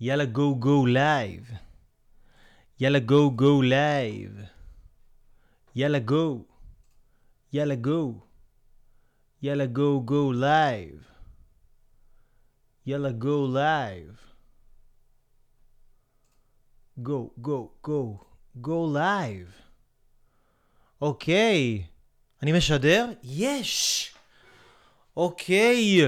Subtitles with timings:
[0.00, 1.50] יאללה go go live.
[2.80, 4.40] יאללה go go live.
[5.74, 6.44] יאללה go.
[7.52, 8.20] יאללה go.
[9.42, 11.04] יאללה go go live.
[12.86, 14.16] יאללה go live.
[16.98, 18.18] go go go
[18.54, 19.52] go live.
[21.00, 21.86] אוקיי.
[22.42, 23.10] אני משדר?
[23.22, 24.14] יש!
[25.16, 26.00] אוקיי.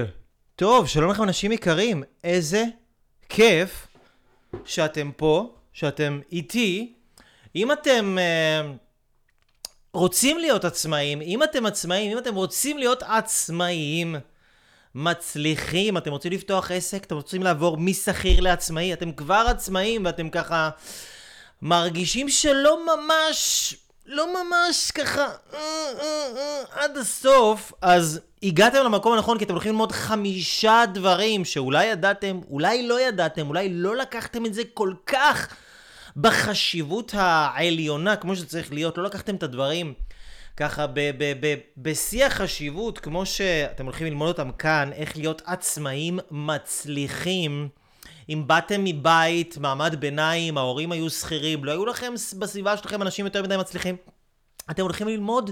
[0.55, 2.03] טוב, שלום לכם אנשים יקרים.
[2.23, 2.63] איזה
[3.29, 3.87] כיף
[4.65, 6.93] שאתם פה, שאתם איתי.
[7.55, 8.77] אם אתם uh,
[9.93, 14.15] רוצים להיות עצמאים, אם אתם עצמאים, אם אתם רוצים להיות עצמאים,
[14.95, 20.69] מצליחים, אתם רוצים לפתוח עסק, אתם רוצים לעבור משכיר לעצמאי, אתם כבר עצמאים ואתם ככה
[21.61, 23.75] מרגישים שלא ממש,
[24.07, 25.59] לא ממש ככה אה,
[25.99, 31.85] אה, אה, עד הסוף, אז הגעתם למקום הנכון כי אתם הולכים ללמוד חמישה דברים שאולי
[31.85, 35.55] ידעתם, אולי לא ידעתם, אולי לא לקחתם את זה כל כך
[36.17, 39.93] בחשיבות העליונה כמו שצריך להיות, לא לקחתם את הדברים
[40.57, 40.85] ככה
[41.77, 47.69] בשיא החשיבות, כמו שאתם הולכים ללמוד אותם כאן, איך להיות עצמאים מצליחים.
[48.29, 53.43] אם באתם מבית, מעמד ביניים, ההורים היו שכירים, לא היו לכם בסביבה שלכם אנשים יותר
[53.43, 53.95] מדי מצליחים,
[54.71, 55.51] אתם הולכים ללמוד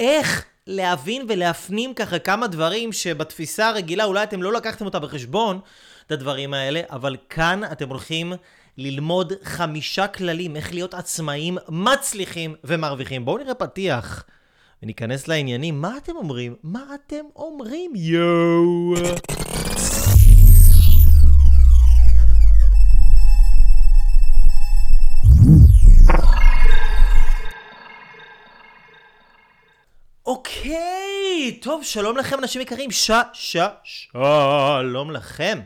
[0.00, 5.60] איך להבין ולהפנים ככה כמה דברים שבתפיסה הרגילה אולי אתם לא לקחתם אותה בחשבון,
[6.06, 8.32] את הדברים האלה, אבל כאן אתם הולכים
[8.78, 13.24] ללמוד חמישה כללים איך להיות עצמאים מצליחים ומרוויחים.
[13.24, 14.24] בואו נראה פתיח
[14.82, 15.80] וניכנס לעניינים.
[15.80, 16.54] מה אתם אומרים?
[16.62, 17.92] מה אתם אומרים?
[17.96, 18.94] יואו!
[30.28, 33.10] אוקיי, טוב, שלום לכם אנשים יקרים, ש...
[33.32, 33.56] ש...
[34.12, 35.60] שלום לכם.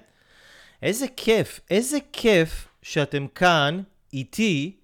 [0.83, 3.83] איזה כיף, איזה כיף שאתם כאן
[4.13, 4.77] איתי.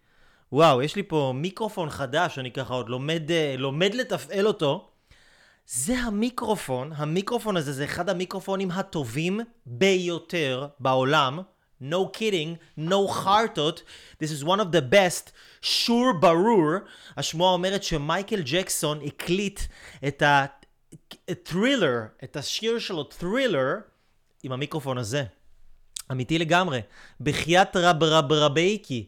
[0.53, 4.91] וואו, יש לי פה מיקרופון חדש, אני ככה עוד לומד, אה, לומד לתפעל אותו.
[5.67, 11.41] זה המיקרופון, המיקרופון הזה זה אחד המיקרופונים הטובים ביותר בעולם.
[11.81, 13.83] No kidding, no חרטות.
[14.21, 15.31] This is one of the best.
[15.63, 16.73] sure ברור.
[17.17, 19.61] השמועה אומרת שמייקל ג'קסון הקליט
[20.09, 20.23] את
[21.29, 23.75] ה Thriller, את השיר שלו Thriller,
[24.43, 25.25] עם המיקרופון הזה.
[26.11, 26.81] אמיתי לגמרי.
[27.21, 29.07] בחייאת רב רב רבייקי.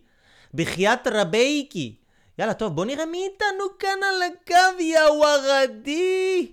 [0.54, 1.94] בחייאת רבייקי.
[2.38, 6.52] יאללה, טוב, בוא נראה מי איתנו כאן על הקו, יא וורדי.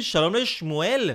[0.10, 1.10] שלום לשמואל.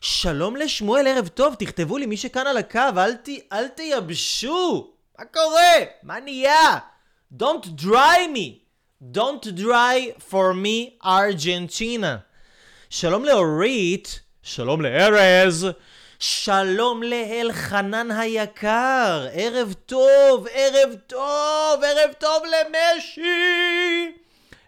[0.00, 4.90] שלום לשמואל, ערב טוב, תכתבו לי מי שכאן על הקו, אל, ת, אל תייבשו.
[5.18, 5.72] מה קורה?
[6.02, 6.78] מה נהיה?
[7.38, 8.68] Don't dry me.
[9.12, 12.16] Don't dry for me, ארגנטינה.
[12.90, 14.20] שלום לאורית.
[14.42, 15.66] שלום לארז.
[16.18, 24.18] שלום לאלחנן היקר, ערב טוב, ערב טוב, ערב טוב למשי!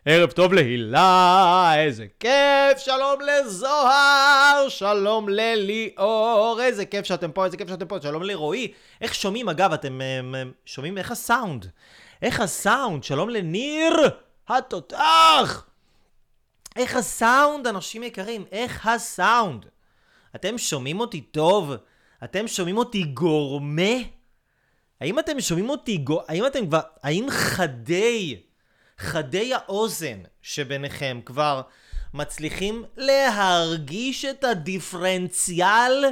[0.05, 7.69] ערב טוב להילה, איזה כיף, שלום לזוהר, שלום לליאור, איזה כיף שאתם פה, איזה כיף
[7.69, 8.72] שאתם פה, שלום לרועי.
[9.00, 10.00] איך שומעים, אגב, אתם
[10.65, 11.66] שומעים איך הסאונד?
[12.22, 13.05] איך הסאונד?
[13.05, 13.93] שלום לניר
[14.49, 15.66] התותח!
[16.77, 18.44] איך הסאונד, אנשים יקרים?
[18.53, 19.66] איך הסאונד?
[20.34, 21.72] אתם שומעים אותי טוב?
[22.25, 23.93] אתם שומעים אותי גורמה?
[25.00, 26.22] האם אתם שומעים אותי גו...
[26.28, 26.81] האם אתם כבר...
[27.03, 28.37] האם חדי,
[29.00, 31.62] חדי האוזן שביניכם כבר
[32.15, 36.05] מצליחים להרגיש את הדיפרנציאל?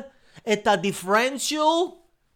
[0.52, 1.62] את הדיפרנציאל?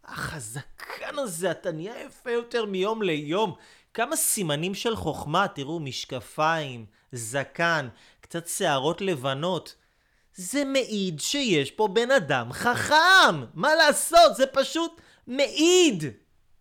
[0.05, 3.55] החזקן הזה, אתה נהיה יפה יותר מיום ליום.
[3.95, 7.89] כמה סימנים של חוכמה, תראו, משקפיים, זקן,
[8.21, 9.75] קצת שערות לבנות.
[10.35, 13.45] זה מעיד שיש פה בן אדם חכם!
[13.55, 14.37] מה לעשות?
[14.37, 16.05] זה פשוט מעיד!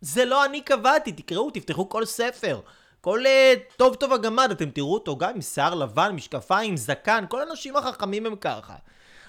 [0.00, 2.60] זה לא אני קבעתי, תקראו, תפתחו כל ספר.
[3.04, 7.40] כל uh, טוב טוב הגמד, אתם תראו אותו גם עם שיער לבן, משקפיים, זקן, כל
[7.40, 8.74] האנשים החכמים הם ככה.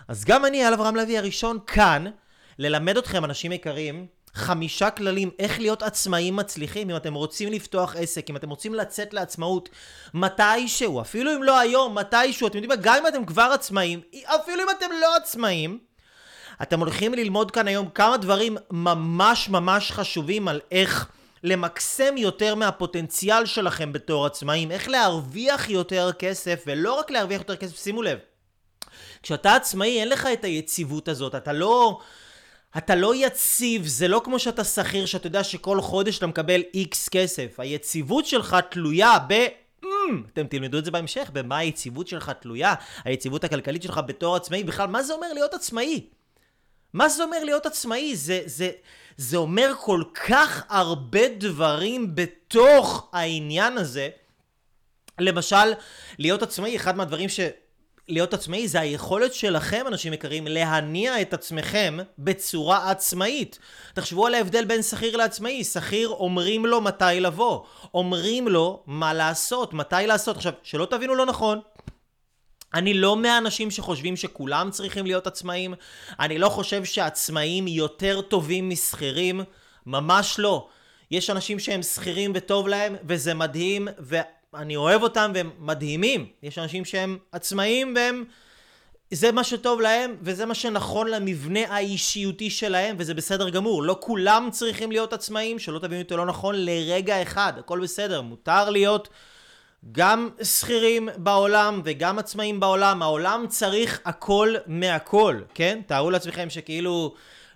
[0.07, 2.05] אז גם אני, על אברהם לוי הראשון, כאן,
[2.59, 8.29] ללמד אתכם, אנשים יקרים, חמישה כללים איך להיות עצמאים מצליחים אם אתם רוצים לפתוח עסק,
[8.29, 9.69] אם אתם רוצים לצאת לעצמאות
[10.13, 14.63] מתישהו, אפילו אם לא היום, מתישהו, אתם יודעים מה, גם אם אתם כבר עצמאים, אפילו
[14.63, 15.79] אם אתם לא עצמאים,
[16.61, 21.09] אתם הולכים ללמוד כאן היום כמה דברים ממש ממש חשובים על איך
[21.43, 27.83] למקסם יותר מהפוטנציאל שלכם בתור עצמאים, איך להרוויח יותר כסף, ולא רק להרוויח יותר כסף,
[27.83, 28.17] שימו לב,
[29.23, 31.99] כשאתה עצמאי אין לך את היציבות הזאת, אתה לא...
[32.77, 37.09] אתה לא יציב, זה לא כמו שאתה שכיר, שאתה יודע שכל חודש אתה מקבל איקס
[37.09, 37.59] כסף.
[37.59, 39.33] היציבות שלך תלויה ב...
[39.83, 39.87] Mm,
[40.33, 42.73] אתם תלמדו את זה בהמשך, במה היציבות שלך תלויה,
[43.05, 46.07] היציבות הכלכלית שלך בתור עצמאי, בכלל, מה זה אומר להיות עצמאי?
[46.93, 48.15] מה זה אומר להיות עצמאי?
[48.15, 48.71] זה, זה,
[49.17, 54.09] זה אומר כל כך הרבה דברים בתוך העניין הזה.
[55.19, 55.73] למשל,
[56.19, 57.39] להיות עצמאי, אחד מהדברים ש...
[58.07, 63.59] להיות עצמאי זה היכולת שלכם, אנשים יקרים, להניע את עצמכם בצורה עצמאית.
[63.93, 65.63] תחשבו על ההבדל בין שכיר לעצמאי.
[65.63, 67.63] שכיר אומרים לו מתי לבוא,
[67.93, 70.35] אומרים לו מה לעשות, מתי לעשות.
[70.35, 71.59] עכשיו, שלא תבינו לא נכון,
[72.73, 75.73] אני לא מהאנשים שחושבים שכולם צריכים להיות עצמאים.
[76.19, 79.41] אני לא חושב שעצמאים יותר טובים משכירים.
[79.85, 80.67] ממש לא.
[81.11, 86.27] יש אנשים שהם שכירים וטוב להם, וזה מדהים, ואני אוהב אותם והם מדהימים.
[86.43, 88.23] יש אנשים שהם עצמאים והם...
[89.11, 93.83] זה מה שטוב להם, וזה מה שנכון למבנה האישיותי שלהם, וזה בסדר גמור.
[93.83, 97.53] לא כולם צריכים להיות עצמאים, שלא תבינו אותי לא נכון, לרגע אחד.
[97.57, 99.09] הכל בסדר, מותר להיות...
[99.91, 105.81] גם שכירים בעולם וגם עצמאים בעולם, העולם צריך הכל מהכל, כן?
[105.87, 107.13] תארו לעצמכם שכאילו,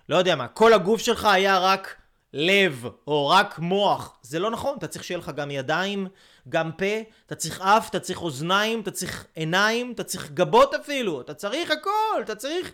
[0.08, 1.96] לא יודע מה, כל הגוף שלך היה רק
[2.32, 4.18] לב או רק מוח.
[4.22, 6.06] זה לא נכון, אתה צריך שיהיה לך גם ידיים,
[6.48, 11.20] גם פה, אתה צריך אף, אתה צריך אוזניים, אתה צריך עיניים, אתה צריך גבות אפילו,
[11.20, 12.72] אתה צריך הכל, אתה צריך...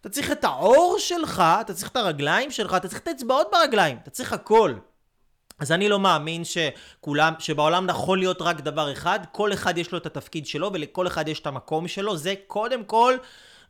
[0.00, 3.98] אתה צריך את העור שלך, אתה צריך את הרגליים שלך, אתה צריך את האצבעות ברגליים,
[4.02, 4.74] אתה צריך הכל.
[5.58, 9.98] אז אני לא מאמין שכולם, שבעולם נכון להיות רק דבר אחד, כל אחד יש לו
[9.98, 13.14] את התפקיד שלו ולכל אחד יש את המקום שלו, זה קודם כל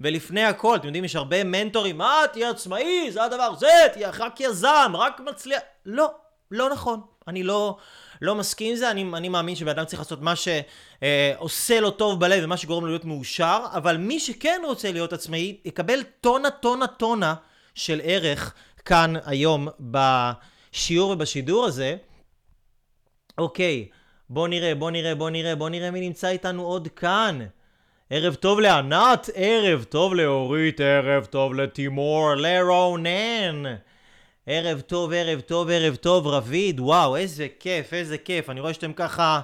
[0.01, 0.77] ולפני הכל.
[0.77, 5.21] אתם יודעים, יש הרבה מנטורים, מה, תהיה עצמאי, זה הדבר, זה, תהיה רק יזם, רק
[5.21, 5.61] מצליח.
[5.87, 6.11] לא,
[6.51, 7.01] לא נכון.
[7.29, 7.77] אני לא,
[8.23, 12.21] לא מסכים עם זה, אני, אני מאמין שבן אדם צריך לעשות מה שעושה לו טוב
[12.21, 16.87] בלב ומה שגורם לו להיות מאושר, אבל מי שכן רוצה להיות עצמאי, יקבל טונה, טונה,
[16.87, 17.35] טונה
[17.75, 18.55] של ערך
[18.85, 19.99] כאן היום ב...
[20.77, 21.97] בשיעור ובשידור הזה.
[23.39, 23.89] אוקיי,
[24.31, 27.47] בוא נראה, בוא נראה, בוא נראה, בוא נראה מי נמצא איתנו עוד כאן.
[28.11, 33.63] ערב טוב לענת, ערב טוב לאורית, ערב טוב לתימור, לרונן.
[34.47, 38.51] ערב טוב, ערב טוב, ערב טוב, רביד, וואו, איזה כיף, איזה כיף.
[38.51, 39.41] אני רואה שאתם ככה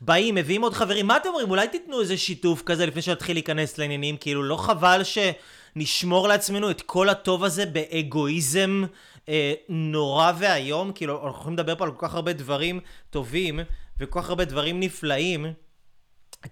[0.00, 1.06] באים, מביאים עוד חברים.
[1.06, 1.50] מה אתם אומרים?
[1.50, 4.16] אולי תיתנו איזה שיתוף כזה לפני שנתחיל להיכנס לעניינים?
[4.16, 8.84] כאילו, לא חבל שנשמור לעצמנו את כל הטוב הזה באגואיזם
[9.28, 12.80] אה, נורא ואיום, כאילו אנחנו יכולים לדבר פה על כל כך הרבה דברים
[13.10, 13.60] טובים
[14.00, 15.46] וכל כך הרבה דברים נפלאים,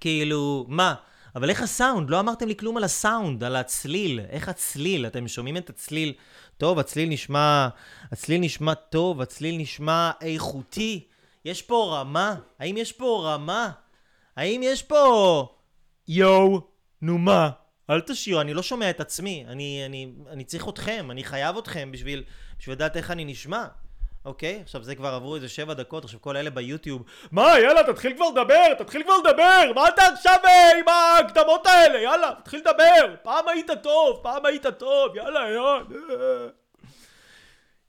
[0.01, 0.95] כאילו, מה?
[1.37, 2.11] אבל איך הסאונד?
[2.11, 4.21] לא אמרתם לי כלום על הסאונד, על הצליל.
[4.31, 5.07] איך הצליל?
[5.07, 6.13] אתם שומעים את הצליל?
[6.57, 7.69] טוב, הצליל נשמע...
[8.13, 11.07] הצליל נשמע טוב, הצליל נשמע איכותי.
[11.45, 12.35] יש פה רמה?
[12.59, 13.71] האם יש פה רמה?
[14.37, 15.55] האם יש פה...
[16.09, 16.61] יואו,
[17.03, 17.51] נו מה?
[17.91, 19.45] אל תשאירו, אני לא שומע את עצמי.
[19.49, 22.25] אני, אני, אני צריך אתכם, אני חייב אתכם בשביל...
[22.61, 23.67] בשביל לדעת איך אני נשמע.
[24.25, 24.61] אוקיי?
[24.63, 27.03] עכשיו זה כבר עברו איזה שבע דקות, עכשיו כל אלה ביוטיוב
[27.33, 32.01] מה יאללה תתחיל כבר לדבר, תתחיל כבר לדבר מה אתה עכשיו אה, עם ההקדמות האלה
[32.01, 36.49] יאללה תתחיל לדבר פעם היית טוב, פעם היית טוב יאללה יאללה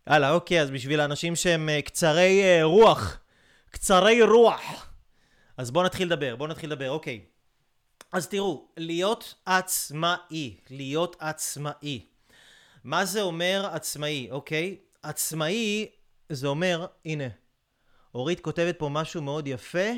[0.09, 3.19] יאללה אוקיי אז בשביל האנשים שהם uh, קצרי uh, רוח
[3.69, 4.89] קצרי רוח
[5.57, 7.21] אז בואו נתחיל לדבר, בואו נתחיל לדבר, אוקיי
[8.11, 12.05] אז תראו, להיות עצמאי, להיות עצמאי
[12.83, 14.77] מה זה אומר עצמאי, אוקיי?
[15.03, 15.87] עצמאי
[16.29, 17.27] זה אומר, הנה,
[18.15, 19.89] אורית כותבת פה משהו מאוד יפה.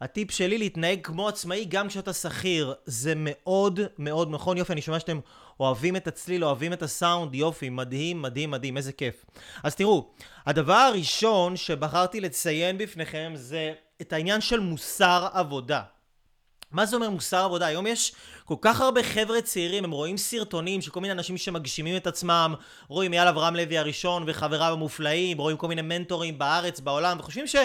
[0.00, 2.74] הטיפ שלי להתנהג כמו עצמאי גם כשאתה שכיר.
[2.84, 4.56] זה מאוד מאוד נכון.
[4.56, 5.20] יופי, אני שומע שאתם
[5.60, 7.34] אוהבים את הצליל, אוהבים את הסאונד.
[7.34, 9.24] יופי, מדהים, מדהים, מדהים, איזה כיף.
[9.62, 10.10] אז תראו,
[10.46, 15.82] הדבר הראשון שבחרתי לציין בפניכם זה את העניין של מוסר עבודה.
[16.72, 17.66] מה זה אומר מוסר עבודה?
[17.66, 18.12] היום יש
[18.44, 22.54] כל כך הרבה חבר'ה צעירים, הם רואים סרטונים של כל מיני אנשים שמגשימים את עצמם,
[22.88, 27.56] רואים אייל אברהם לוי הראשון וחבריו המופלאים, רואים כל מיני מנטורים בארץ, בעולם, וחושבים ש...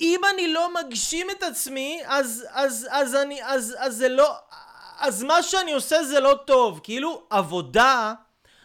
[0.00, 4.34] אם אני לא מגשים את עצמי, אז, אז, אז אני, אז, אז זה לא,
[4.98, 6.80] אז מה שאני עושה זה לא טוב.
[6.82, 8.14] כאילו, עבודה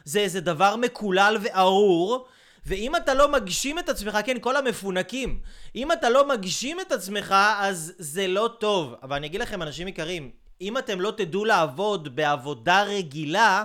[0.05, 2.27] זה איזה דבר מקולל וארור,
[2.67, 5.39] ואם אתה לא מגשים את עצמך, כן, כל המפונקים,
[5.75, 8.95] אם אתה לא מגשים את עצמך, אז זה לא טוב.
[9.03, 10.31] אבל אני אגיד לכם, אנשים יקרים,
[10.61, 13.63] אם אתם לא תדעו לעבוד בעבודה רגילה,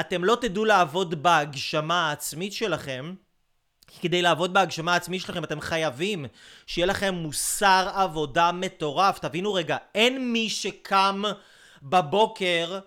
[0.00, 3.14] אתם לא תדעו לעבוד בהגשמה העצמית שלכם.
[4.00, 6.26] כדי לעבוד בהגשמה העצמית שלכם אתם חייבים
[6.66, 9.18] שיהיה לכם מוסר עבודה מטורף.
[9.18, 11.22] תבינו רגע, אין מי שקם
[11.82, 12.78] בבוקר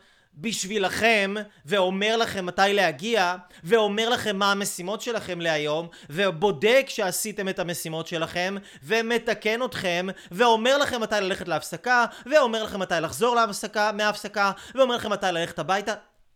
[0.42, 1.34] בשבילכם,
[1.66, 8.56] ואומר לכם מתי להגיע, ואומר לכם מה המשימות שלכם להיום, ובודק שעשיתם את המשימות שלכם,
[8.84, 15.12] ומתקן אתכם, ואומר לכם מתי ללכת להפסקה, ואומר לכם מתי לחזור להפסקה, מההפסקה, ואומר לכם
[15.12, 15.94] מתי ללכת הביתה.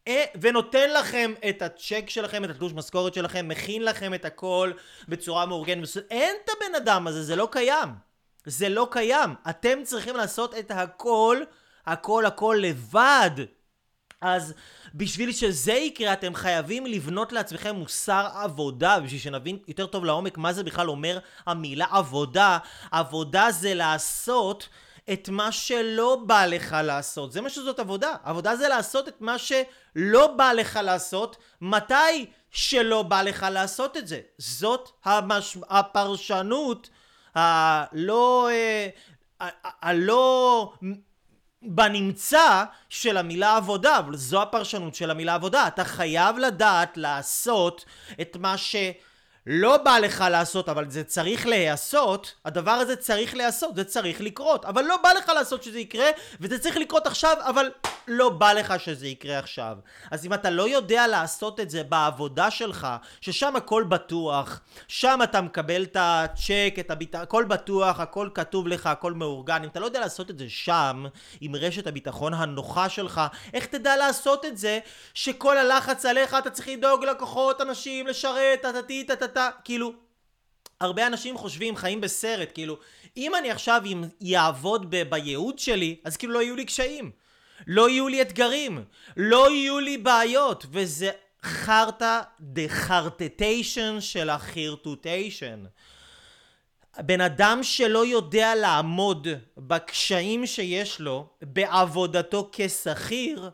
[0.08, 4.72] אה, ונותן לכם את הצ'ק שלכם, את התלוש משכורת שלכם, מכין לכם את הכל
[5.08, 5.88] בצורה מאורגנת.
[6.12, 7.90] אין את הבן אדם הזה, זה לא קיים.
[8.46, 9.36] זה לא קיים.
[9.50, 11.38] אתם צריכים לעשות את הכל,
[11.86, 13.32] הכל הכל לבד.
[14.26, 14.54] אז
[14.96, 20.54] בשביל שזה יקרה, אתם חייבים לבנות לעצמכם מוסר עבודה, בשביל שנבין יותר טוב לעומק מה
[20.54, 22.58] זה בכלל אומר המילה עבודה.
[22.92, 24.70] עבודה זה לעשות
[25.14, 27.32] את מה שלא בא לך לעשות.
[27.32, 28.16] זה מה שזאת עבודה.
[28.24, 34.08] עבודה זה לעשות את מה שלא בא לך לעשות, מתי שלא בא לך לעשות את
[34.08, 34.20] זה.
[34.38, 35.58] זאת המש...
[35.70, 36.90] הפרשנות
[37.36, 38.50] הלא...
[38.52, 38.90] אה,
[39.82, 40.74] הלא...
[41.66, 45.68] בנמצא של המילה עבודה, אבל זו הפרשנות של המילה עבודה.
[45.68, 47.86] אתה חייב לדעת לעשות
[48.22, 48.76] את מה ש...
[49.48, 54.66] לא בא לך לעשות, אבל זה צריך להיעשות, הדבר הזה צריך להיעשות, זה צריך לקרות.
[54.66, 56.10] אבל לא בא לך לעשות שזה יקרה,
[56.42, 57.72] וזה צריך לקרות עכשיו, אבל
[58.08, 59.78] לא בא לך שזה יקרה עכשיו.
[60.12, 62.88] אז אם אתה לא יודע לעשות את זה בעבודה שלך,
[63.22, 68.88] ששם הכל בטוח, שם אתה מקבל את הצ'ק, את הביטחון, הכל בטוח, הכל כתוב לך,
[68.88, 69.64] הכל מאורגן.
[69.64, 71.06] אם אתה לא יודע לעשות את זה שם,
[71.42, 73.22] עם רשת הביטחון הנוחה שלך,
[73.54, 74.80] איך תדע לעשות את זה,
[75.14, 80.06] שכל הלחץ עליך, אתה צריך לדאוג לקוחות, אנשים, לשרת, טטטי, טטטה, כאילו...
[80.82, 82.78] הרבה אנשים חושבים, חיים בסרט, כאילו,
[83.18, 83.82] אם אני עכשיו
[84.22, 87.12] יעבוד ב- בייעוד שלי, אז כאילו לא יהיו לי קשיים.
[87.68, 88.84] לא יהיו לי אתגרים,
[89.18, 91.12] לא יהיו לי בעיות, וזה
[91.44, 95.64] חרטא דה חרטטיישן של החרטוטיישן.
[97.00, 103.50] בן אדם שלא יודע לעמוד בקשיים שיש לו בעבודתו כשכיר,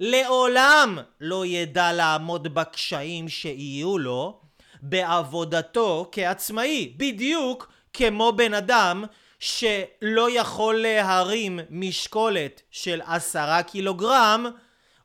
[0.00, 4.40] לעולם לא ידע לעמוד בקשיים שיהיו לו
[4.82, 6.92] בעבודתו כעצמאי.
[6.96, 9.04] בדיוק כמו בן אדם
[9.38, 14.46] שלא יכול להרים משקולת של עשרה קילוגרם,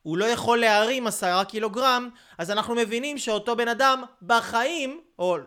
[0.01, 5.37] הוא לא יכול להרים עשרה קילוגרם, אז אנחנו מבינים שאותו בן אדם בחיים, או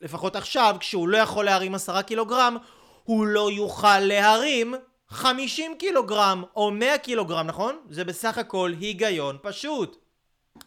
[0.00, 2.56] לפחות עכשיו, כשהוא לא יכול להרים עשרה קילוגרם,
[3.04, 4.74] הוא לא יוכל להרים
[5.08, 7.78] 50 קילוגרם או 100 קילוגרם, נכון?
[7.90, 9.96] זה בסך הכל היגיון פשוט.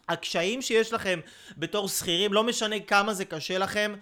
[0.08, 1.20] הקשיים שיש לכם
[1.56, 3.94] בתור שכירים, לא משנה כמה זה קשה לכם,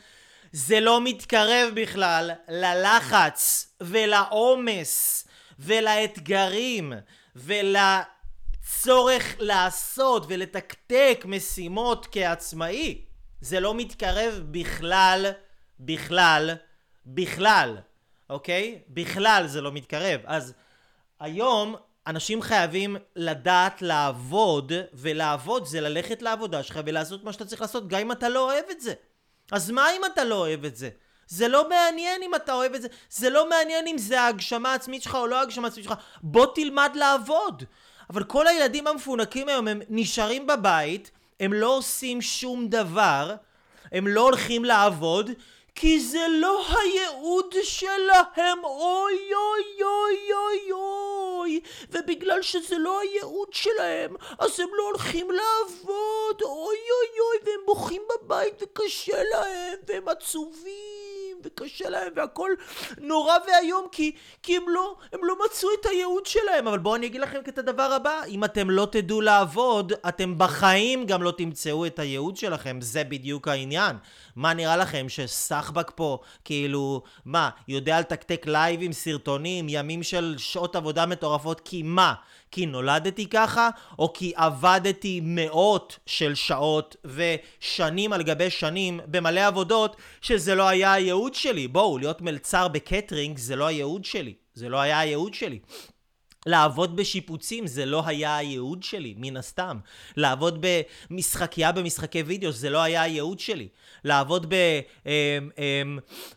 [0.52, 5.24] זה לא מתקרב בכלל ללחץ ולעומס
[5.58, 6.92] ולאתגרים
[7.36, 13.04] ולצורך לעשות ולתקתק משימות כעצמאי.
[13.40, 15.26] זה לא מתקרב בכלל,
[15.80, 16.50] בכלל,
[17.06, 17.76] בכלל,
[18.30, 18.78] אוקיי?
[18.88, 20.20] בכלל זה לא מתקרב.
[20.24, 20.54] אז
[21.20, 21.76] היום
[22.06, 28.00] אנשים חייבים לדעת לעבוד, ולעבוד זה ללכת לעבודה שלך ולעשות מה שאתה צריך לעשות, גם
[28.00, 28.94] אם אתה לא אוהב את זה.
[29.50, 30.88] אז מה אם אתה לא אוהב את זה?
[31.26, 35.02] זה לא מעניין אם אתה אוהב את זה, זה לא מעניין אם זה ההגשמה העצמית
[35.02, 37.64] שלך או לא ההגשמה העצמית שלך, בוא תלמד לעבוד.
[38.10, 43.34] אבל כל הילדים המפונקים היום הם נשארים בבית, הם לא עושים שום דבר,
[43.92, 45.30] הם לא הולכים לעבוד,
[45.74, 51.29] כי זה לא הייעוד שלהם, אוי אוי אוי אוי אוי
[51.90, 58.02] ובגלל שזה לא הייעוד שלהם, אז הם לא הולכים לעבוד, אוי אוי אוי והם בוכים
[58.10, 60.99] בבית וקשה להם, והם עצובים
[61.44, 62.50] וקשה להם והכל
[62.98, 66.68] נורא ואיום כי, כי הם, לא, הם לא מצאו את הייעוד שלהם.
[66.68, 71.06] אבל בואו אני אגיד לכם את הדבר הבא אם אתם לא תדעו לעבוד אתם בחיים
[71.06, 72.80] גם לא תמצאו את הייעוד שלכם.
[72.80, 73.96] זה בדיוק העניין.
[74.36, 80.76] מה נראה לכם שסחבק פה כאילו מה יודע לתקתק live עם סרטונים ימים של שעות
[80.76, 81.60] עבודה מטורפות?
[81.64, 82.14] כי מה
[82.50, 89.96] כי נולדתי ככה, או כי עבדתי מאות של שעות ושנים על גבי שנים במלא עבודות
[90.20, 91.68] שזה לא היה הייעוד שלי.
[91.68, 94.34] בואו, להיות מלצר בקטרינג זה לא הייעוד שלי.
[94.54, 95.58] זה לא היה הייעוד שלי.
[96.46, 99.78] לעבוד בשיפוצים זה לא היה הייעוד שלי, מן הסתם.
[100.16, 100.66] לעבוד
[101.10, 103.68] במשחקייה במשחקי וידאו זה לא היה הייעוד שלי.
[104.04, 104.54] לעבוד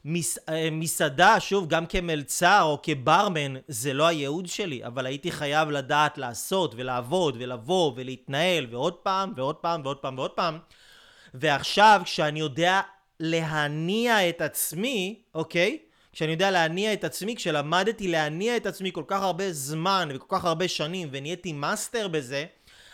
[0.06, 5.70] במסעדה, אמ, אמ, שוב, גם כמלצר או כברמן, זה לא הייעוד שלי, אבל הייתי חייב
[5.70, 10.58] לדעת לעשות ולעבוד ולבוא ולהתנהל ועוד פעם ועוד פעם ועוד פעם ועוד פעם.
[11.34, 12.82] ועכשיו, כשאני יודע
[13.20, 15.78] להניע את עצמי, אוקיי?
[16.14, 20.46] כשאני יודע להניע את עצמי, כשלמדתי להניע את עצמי כל כך הרבה זמן וכל כך
[20.46, 22.46] הרבה שנים ונהייתי מאסטר בזה,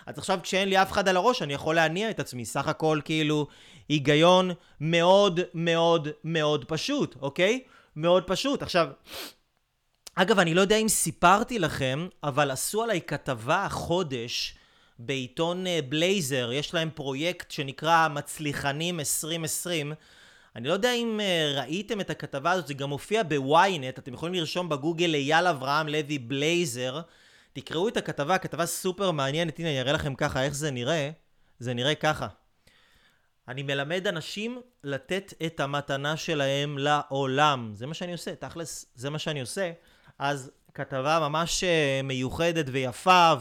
[0.06, 2.46] אז עכשיו כשאין לי אף אחד על הראש אני יכול להניע את עצמי.
[2.46, 3.48] סך הכל כאילו
[3.90, 7.64] היגיון מאוד מאוד מאוד פשוט, אוקיי?
[7.96, 8.62] מאוד פשוט.
[8.62, 8.88] עכשיו,
[10.16, 14.56] אגב, אני לא יודע אם סיפרתי לכם, אבל עשו עליי כתבה החודש
[15.00, 19.94] בעיתון בלייזר, יש להם פרויקט שנקרא מצליחנים 2020.
[20.56, 24.36] אני לא יודע אם uh, ראיתם את הכתבה הזאת, זה גם מופיע בוויינט, אתם יכולים
[24.36, 27.02] לרשום בגוגל אייל אברהם לוי בלייזר.
[27.54, 31.10] תקראו את הכתבה, כתבה סופר מעניינת, הנה אני אראה לכם ככה איך זה נראה.
[31.60, 32.28] זה נראה ככה.
[33.48, 37.72] אני מלמד אנשים לתת את המתנה שלהם לעולם.
[37.74, 39.72] זה מה שאני עושה, תכלס, זה מה שאני עושה.
[40.20, 43.34] אז כתבה ממש uh, מיוחדת ויפה,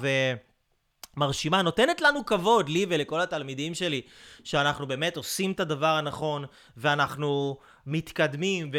[1.16, 4.00] מרשימה, נותנת לנו כבוד, לי ולכל התלמידים שלי,
[4.44, 6.44] שאנחנו באמת עושים את הדבר הנכון,
[6.76, 8.70] ואנחנו מתקדמים,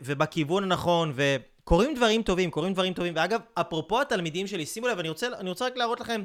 [0.00, 3.12] ובכיוון הנכון, וקורים דברים טובים, קורים דברים טובים.
[3.16, 6.22] ואגב, אפרופו התלמידים שלי, שימו לב, אני רוצה, אני רוצה רק להראות לכם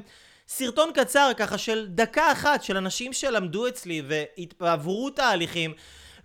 [0.48, 4.02] סרטון קצר, ככה של דקה אחת, של אנשים שלמדו אצלי
[4.60, 5.74] ועברו תהליכים.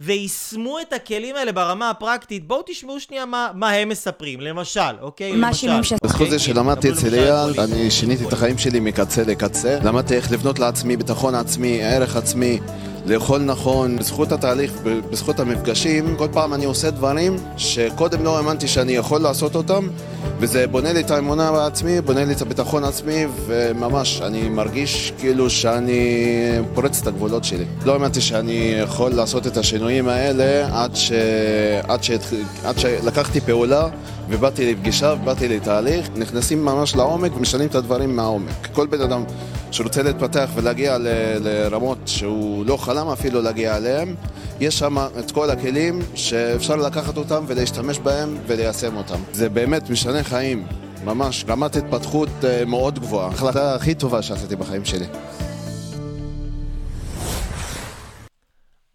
[0.02, 5.32] ויישמו את הכלים האלה ברמה הפרקטית, בואו תשמעו שנייה מה, מה הם מספרים, למשל, אוקיי?
[5.32, 5.94] מה השינויים ש...
[6.04, 9.80] בזכות זה שלמדתי אצל אייל, אני שיניתי את החיים שלי מקצה לקצה.
[9.84, 12.60] למדתי איך לבנות לעצמי ביטחון עצמי, ערך עצמי.
[13.08, 14.74] לאכול נכון, בזכות התהליך,
[15.12, 19.88] בזכות המפגשים, כל פעם אני עושה דברים שקודם לא האמנתי שאני יכול לעשות אותם
[20.40, 25.50] וזה בונה לי את האמונה בעצמי, בונה לי את הביטחון העצמי וממש, אני מרגיש כאילו
[25.50, 26.02] שאני
[26.74, 27.66] פורץ את הגבולות שלי.
[27.86, 31.12] לא האמנתי שאני יכול לעשות את השינויים האלה עד, ש...
[31.88, 32.12] עד, ש...
[32.64, 33.88] עד שלקחתי פעולה
[34.30, 38.68] ובאתי לפגישה ובאתי לתהליך, נכנסים ממש לעומק ומשנים את הדברים מהעומק.
[38.74, 39.24] כל בן אדם
[39.72, 41.08] שרוצה להתפתח ולהגיע ל...
[41.40, 44.16] לרמות שהוא לא חלם אפילו להגיע אליהם,
[44.60, 49.20] יש שם את כל הכלים שאפשר לקחת אותם ולהשתמש בהם וליישם אותם.
[49.34, 50.66] זה באמת משנה חיים,
[51.06, 53.28] ממש, רמת התפתחות אה, מאוד גבוהה.
[53.28, 55.06] ההחלטה הכי טובה שעשיתי בחיים שלי.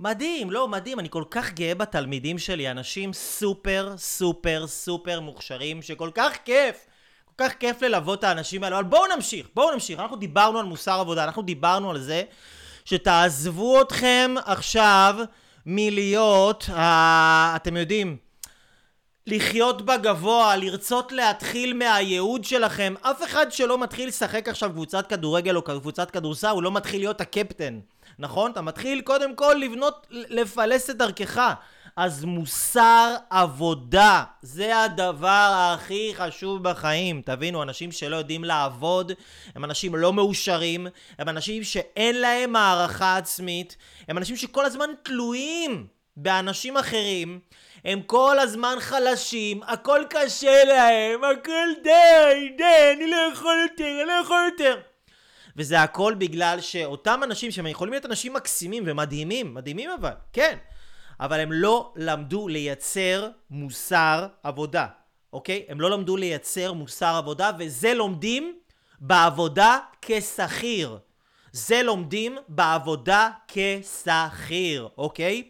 [0.02, 6.11] מדהים, לא, מדהים, אני כל כך גאה בתלמידים שלי, אנשים סופר, סופר, סופר מוכשרים, שכל
[6.14, 6.87] כך כיף,
[7.25, 10.64] כל כך כיף ללוות את האנשים האלה, אבל בואו נמשיך, בואו נמשיך, אנחנו דיברנו על
[10.64, 12.23] מוסר עבודה, אנחנו דיברנו על זה
[12.85, 15.16] שתעזבו אתכם עכשיו
[15.66, 17.56] מלהיות, ה...
[17.56, 18.16] אתם יודעים,
[19.26, 22.95] לחיות בגבוה, לרצות להתחיל מהייעוד שלכם.
[23.02, 27.21] אף אחד שלא מתחיל לשחק עכשיו קבוצת כדורגל או קבוצת כדורסל, הוא לא מתחיל להיות
[27.21, 27.81] הקפטן.
[28.19, 28.50] נכון?
[28.50, 31.55] אתה מתחיל קודם כל לבנות, לפלס את דרכך.
[31.97, 37.23] אז מוסר עבודה, זה הדבר הכי חשוב בחיים.
[37.25, 39.12] תבינו, אנשים שלא יודעים לעבוד,
[39.55, 40.87] הם אנשים לא מאושרים,
[41.19, 43.76] הם אנשים שאין להם הערכה עצמית,
[44.09, 45.87] הם אנשים שכל הזמן תלויים
[46.17, 47.41] באנשים אחרים,
[47.84, 54.04] הם כל הזמן חלשים, הכל קשה להם, הכל די, די, אני לא יכול יותר, אני
[54.04, 54.80] לא יכול יותר.
[55.56, 60.56] וזה הכל בגלל שאותם אנשים שהם יכולים להיות אנשים מקסימים ומדהימים, מדהימים אבל, כן,
[61.21, 64.86] אבל הם לא למדו לייצר מוסר עבודה,
[65.32, 65.66] אוקיי?
[65.68, 68.58] הם לא למדו לייצר מוסר עבודה, וזה לומדים
[69.00, 70.99] בעבודה כשכיר.
[71.52, 75.42] זה לומדים בעבודה כשכיר, אוקיי?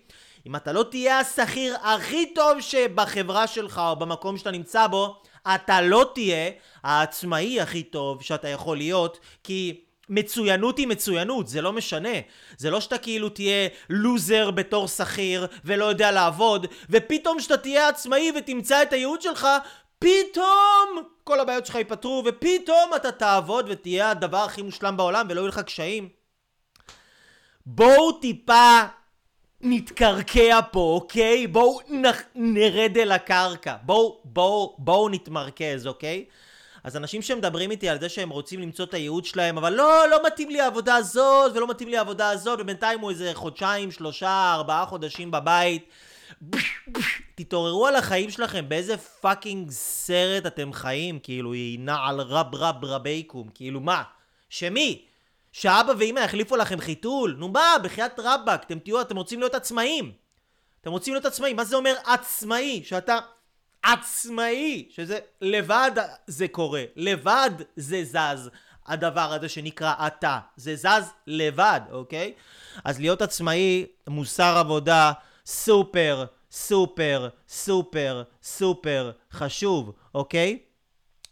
[0.46, 5.22] אם אתה לא תהיה השכיר הכי טוב שבחברה שלך או במקום שאתה נמצא בו,
[5.54, 6.50] אתה לא תהיה
[6.82, 12.18] העצמאי הכי טוב שאתה יכול להיות, כי מצוינות היא מצוינות, זה לא משנה.
[12.56, 18.32] זה לא שאתה כאילו תהיה לוזר בתור שכיר ולא יודע לעבוד, ופתאום שאתה תהיה עצמאי
[18.38, 19.48] ותמצא את הייעוד שלך,
[19.98, 25.48] פתאום כל הבעיות שלך ייפתרו, ופתאום אתה תעבוד ותהיה הדבר הכי מושלם בעולם ולא יהיו
[25.48, 26.08] לך קשיים.
[27.66, 28.80] בואו טיפה
[29.62, 31.46] נתקרקע פה, אוקיי?
[31.46, 31.80] בואו
[32.34, 33.76] נרד אל הקרקע.
[33.82, 36.24] בואו, בואו, בואו נתמרכז, אוקיי?
[36.84, 40.26] אז אנשים שמדברים איתי על זה שהם רוצים למצוא את הייעוד שלהם, אבל לא, לא
[40.26, 44.86] מתאים לי העבודה הזאת, ולא מתאים לי העבודה הזאת, ובינתיים הוא איזה חודשיים, שלושה, ארבעה
[44.86, 45.88] חודשים בבית.
[47.34, 53.80] תתעוררו על החיים שלכם, באיזה fucking סרט אתם חיים, כאילו, ינעל רב רב רבאקום, כאילו
[53.80, 54.02] מה?
[54.48, 55.04] שמי?
[55.52, 57.36] שאבא ואמא יחליפו לכם חיתול?
[57.38, 60.12] נו מה, בחייאת רבאק, אתם תהיו, אתם רוצים להיות עצמאים.
[60.80, 62.82] אתם רוצים להיות עצמאים, מה זה אומר עצמאי?
[62.84, 63.18] שאתה...
[63.82, 65.90] עצמאי, שזה לבד
[66.26, 68.50] זה קורה, לבד זה זז.
[68.86, 72.32] הדבר הזה שנקרא אתה, זה זז לבד, אוקיי?
[72.84, 75.12] אז להיות עצמאי, מוסר עבודה,
[75.46, 80.58] סופר, סופר, סופר, סופר חשוב, אוקיי?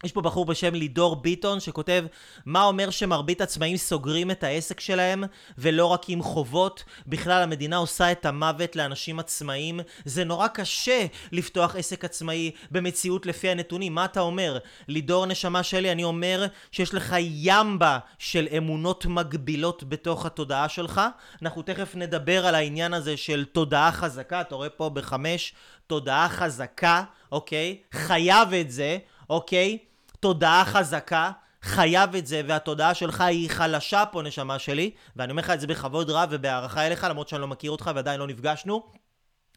[0.05, 2.05] יש פה בחור בשם לידור ביטון שכותב
[2.47, 5.25] מה אומר שמרבית עצמאים סוגרים את העסק שלהם
[5.59, 11.77] ולא רק עם חובות בכלל המדינה עושה את המוות לאנשים עצמאים זה נורא קשה לפתוח
[11.77, 14.59] עסק עצמאי במציאות לפי הנתונים מה אתה אומר?
[14.89, 21.01] לידור נשמה שלי אני אומר שיש לך ימבה של אמונות מגבילות בתוך התודעה שלך
[21.43, 25.53] אנחנו תכף נדבר על העניין הזה של תודעה חזקה אתה רואה פה בחמש
[25.87, 27.79] תודעה חזקה אוקיי?
[27.93, 28.99] חייב את זה
[29.31, 29.90] אוקיי?
[30.21, 31.31] תודעה חזקה,
[31.63, 35.67] חייב את זה, והתודעה שלך היא חלשה פה, נשמה שלי, ואני אומר לך את זה
[35.67, 38.83] בכבוד רב ובהערכה אליך, למרות שאני לא מכיר אותך ועדיין לא נפגשנו.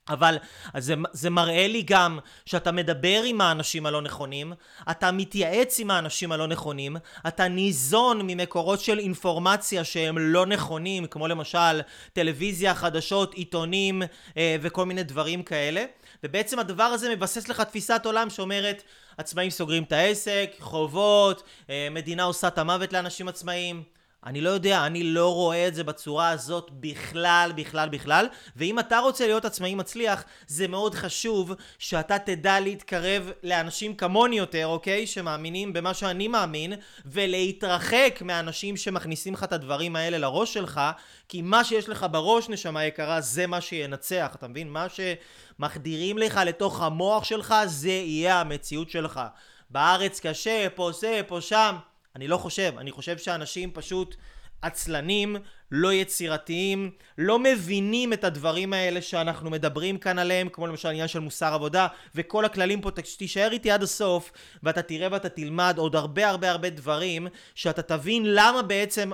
[0.09, 0.37] אבל
[0.77, 4.53] זה, זה מראה לי גם שאתה מדבר עם האנשים הלא נכונים,
[4.91, 6.97] אתה מתייעץ עם האנשים הלא נכונים,
[7.27, 11.81] אתה ניזון ממקורות של אינפורמציה שהם לא נכונים, כמו למשל
[12.13, 14.01] טלוויזיה, חדשות, עיתונים
[14.37, 15.85] אה, וכל מיני דברים כאלה,
[16.23, 18.83] ובעצם הדבר הזה מבסס לך תפיסת עולם שאומרת
[19.17, 23.83] עצמאים סוגרים את העסק, חובות, אה, מדינה עושה את המוות לאנשים עצמאיים.
[24.25, 28.27] אני לא יודע, אני לא רואה את זה בצורה הזאת בכלל, בכלל, בכלל.
[28.55, 34.67] ואם אתה רוצה להיות עצמאי מצליח, זה מאוד חשוב שאתה תדע להתקרב לאנשים כמוני יותר,
[34.67, 35.07] אוקיי?
[35.07, 36.73] שמאמינים במה שאני מאמין,
[37.05, 40.81] ולהתרחק מאנשים שמכניסים לך את הדברים האלה לראש שלך,
[41.29, 44.69] כי מה שיש לך בראש, נשמה יקרה, זה מה שינצח, אתה מבין?
[44.69, 49.21] מה שמחדירים לך לתוך המוח שלך, זה יהיה המציאות שלך.
[49.69, 51.75] בארץ קשה, פה זה, פה שם.
[52.15, 54.15] אני לא חושב, אני חושב שאנשים פשוט
[54.61, 55.35] עצלנים,
[55.71, 61.19] לא יצירתיים, לא מבינים את הדברים האלה שאנחנו מדברים כאן עליהם, כמו למשל העניין של
[61.19, 64.31] מוסר עבודה, וכל הכללים פה, תישאר איתי עד הסוף,
[64.63, 69.11] ואתה תראה ואתה תלמד עוד הרבה הרבה הרבה דברים, שאתה תבין למה בעצם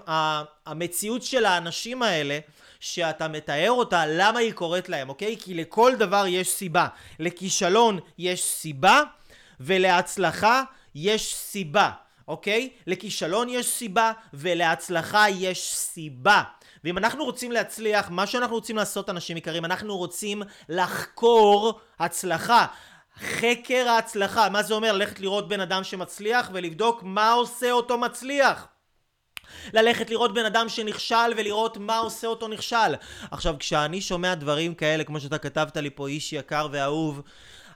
[0.66, 2.40] המציאות של האנשים האלה,
[2.80, 5.38] שאתה מתאר אותה, למה היא קורית להם, אוקיי?
[5.40, 6.88] כי לכל דבר יש סיבה.
[7.20, 9.02] לכישלון יש סיבה,
[9.60, 10.64] ולהצלחה
[10.96, 11.92] יש סיבה.
[12.30, 12.70] אוקיי?
[12.88, 16.44] לכישלון יש סיבה ולהצלחה יש סיבה.
[16.84, 22.66] ואם אנחנו רוצים להצליח, מה שאנחנו רוצים לעשות, אנשים יקרים, אנחנו רוצים לחקור הצלחה.
[23.20, 24.92] חקר ההצלחה, מה זה אומר?
[24.92, 28.68] ללכת לראות בן אדם שמצליח ולבדוק מה עושה אותו מצליח.
[29.74, 32.96] ללכת לראות בן אדם שנכשל ולראות מה עושה אותו נכשל.
[33.32, 37.22] עכשיו, כשאני שומע דברים כאלה, כמו שאתה כתבת לי פה, איש יקר ואהוב,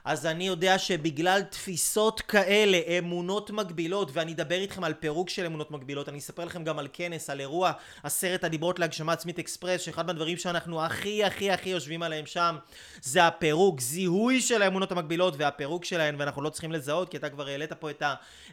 [0.04, 5.70] אז אני יודע שבגלל תפיסות כאלה, אמונות מגבילות, ואני אדבר איתכם על פירוק של אמונות
[5.70, 10.06] מגבילות, אני אספר לכם גם על כנס, על אירוע עשרת הדיברות להגשמה עצמית אקספרס, שאחד
[10.06, 12.56] מהדברים שאנחנו הכי הכי הכי יושבים עליהם שם,
[13.02, 17.46] זה הפירוק, זיהוי של האמונות המגבילות והפירוק שלהן, ואנחנו לא צריכים לזהות, כי אתה כבר
[17.46, 18.02] העלית פה את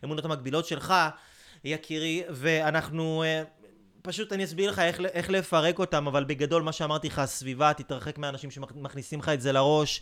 [0.02, 0.94] האמונות המגבילות שלך,
[1.64, 3.24] יקירי, ואנחנו...
[3.24, 3.44] אה,
[4.04, 8.18] פשוט אני אסביר לך איך, איך לפרק אותם, אבל בגדול מה שאמרתי לך, הסביבה, תתרחק
[8.18, 10.02] מהאנשים שמכניסים לך את זה לראש.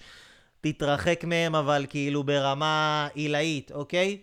[0.62, 4.18] תתרחק מהם, אבל כאילו ברמה עילאית, אוקיי?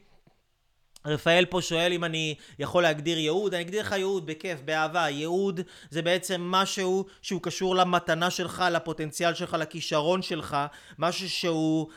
[1.06, 5.08] רפאל פה שואל אם אני יכול להגדיר ייעוד, אני אגדיר לך ייעוד בכיף, באהבה.
[5.08, 10.56] ייעוד זה בעצם משהו שהוא קשור למתנה שלך, לפוטנציאל שלך, לכישרון שלך,
[10.98, 11.88] משהו שהוא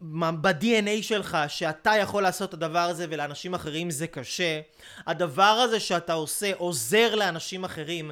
[0.00, 4.60] ב-DNA שלך שאתה יכול לעשות את הדבר הזה ולאנשים אחרים זה קשה
[5.06, 8.10] הדבר הזה שאתה עושה עוזר לאנשים אחרים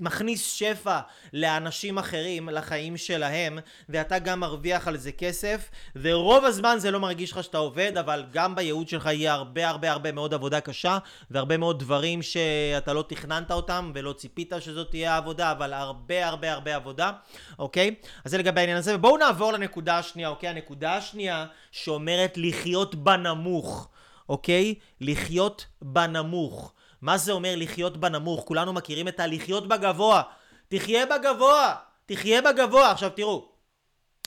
[0.00, 0.98] מכניס שפע
[1.32, 7.32] לאנשים אחרים לחיים שלהם ואתה גם מרוויח על זה כסף ורוב הזמן זה לא מרגיש
[7.32, 10.98] לך שאתה עובד אבל גם בייעוד שלך יהיה הרבה הרבה הרבה מאוד עבודה קשה
[11.30, 16.52] והרבה מאוד דברים שאתה לא תכננת אותם ולא ציפית שזאת תהיה העבודה אבל הרבה הרבה
[16.52, 17.12] הרבה עבודה
[17.58, 17.94] אוקיי?
[18.24, 20.48] אז זה לגבי העניין הזה ובואו נעבור לנקודה השנייה אוקיי?
[20.48, 23.88] הנקודה השנייה שאומרת לחיות בנמוך,
[24.28, 24.74] אוקיי?
[25.00, 26.72] לחיות בנמוך.
[27.02, 28.44] מה זה אומר לחיות בנמוך?
[28.44, 30.22] כולנו מכירים את הלחיות בגבוה.
[30.68, 31.74] תחיה בגבוה!
[32.06, 32.90] תחיה בגבוה!
[32.90, 33.48] עכשיו תראו,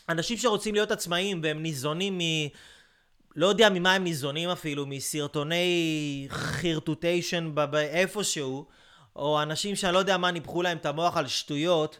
[0.10, 2.22] אנשים שרוצים להיות עצמאים והם ניזונים מ...
[3.36, 8.66] לא יודע ממה הם ניזונים אפילו, מסרטוני חרטוטיישן איפשהו,
[9.16, 12.00] או אנשים שאני לא יודע מה ניפחו להם את המוח על שטויות,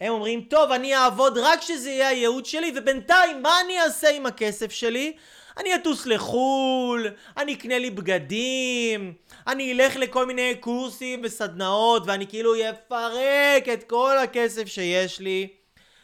[0.00, 4.26] הם אומרים, טוב, אני אעבוד רק שזה יהיה הייעוד שלי, ובינתיים, מה אני אעשה עם
[4.26, 5.12] הכסף שלי?
[5.58, 9.14] אני אטוס לחו"ל, אני אקנה לי בגדים,
[9.46, 15.48] אני אלך לכל מיני קורסים וסדנאות, ואני כאילו אפרק את כל הכסף שיש לי.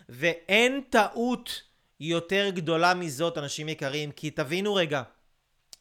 [0.09, 1.63] ואין טעות
[2.01, 5.03] יותר גדולה מזאת, אנשים יקרים, כי תבינו רגע,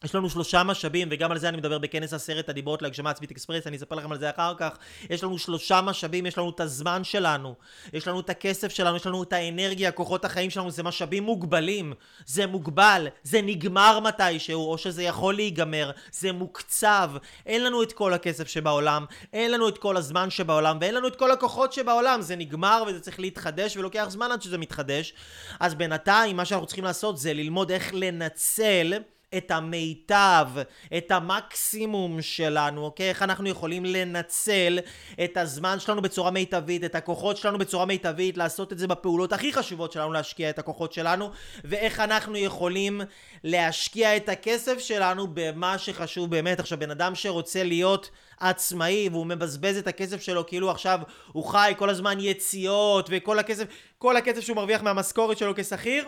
[0.04, 3.66] יש לנו שלושה משאבים, וגם על זה אני מדבר בכנס עשרת הדיברות להגשמה עצמית אקספרס,
[3.66, 4.78] אני אספר לכם על זה אחר כך.
[5.10, 7.54] יש לנו שלושה משאבים, יש לנו את הזמן שלנו,
[7.92, 11.92] יש לנו את הכסף שלנו, יש לנו את האנרגיה, כוחות החיים שלנו, זה משאבים מוגבלים.
[12.26, 17.10] זה מוגבל, זה נגמר מתישהו, או שזה יכול להיגמר, זה מוקצב.
[17.46, 21.16] אין לנו את כל הכסף שבעולם, אין לנו את כל הזמן שבעולם, ואין לנו את
[21.16, 22.20] כל הכוחות שבעולם.
[22.22, 25.14] זה נגמר וזה צריך להתחדש, ולוקח זמן עד שזה מתחדש.
[25.60, 28.92] אז בינתיים, מה שאנחנו צריכים לעשות זה ללמוד איך לנצל
[29.36, 30.48] את המיטב,
[30.96, 33.08] את המקסימום שלנו, אוקיי?
[33.08, 34.78] איך אנחנו יכולים לנצל
[35.24, 39.52] את הזמן שלנו בצורה מיטבית, את הכוחות שלנו בצורה מיטבית, לעשות את זה בפעולות הכי
[39.52, 41.30] חשובות שלנו, להשקיע את הכוחות שלנו,
[41.64, 43.00] ואיך אנחנו יכולים
[43.44, 46.60] להשקיע את הכסף שלנו במה שחשוב באמת.
[46.60, 51.00] עכשיו, בן אדם שרוצה להיות עצמאי והוא מבזבז את הכסף שלו כאילו עכשיו
[51.32, 53.64] הוא חי כל הזמן יציאות וכל הכסף,
[53.98, 56.04] כל הכסף שהוא מרוויח מהמשכורת שלו כשכיר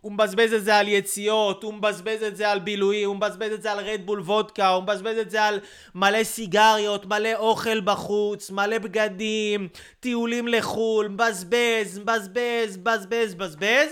[0.00, 3.62] הוא מבזבז את זה על יציאות, הוא מבזבז את זה על בילויים, הוא מבזבז את
[3.62, 5.60] זה על רדבול וודקה, הוא מבזבז את זה על
[5.94, 9.68] מלא סיגריות, מלא אוכל בחוץ, מלא בגדים,
[10.00, 13.88] טיולים לחו"ל, מבזבז, מבזבז, מבזבז, מבזבז.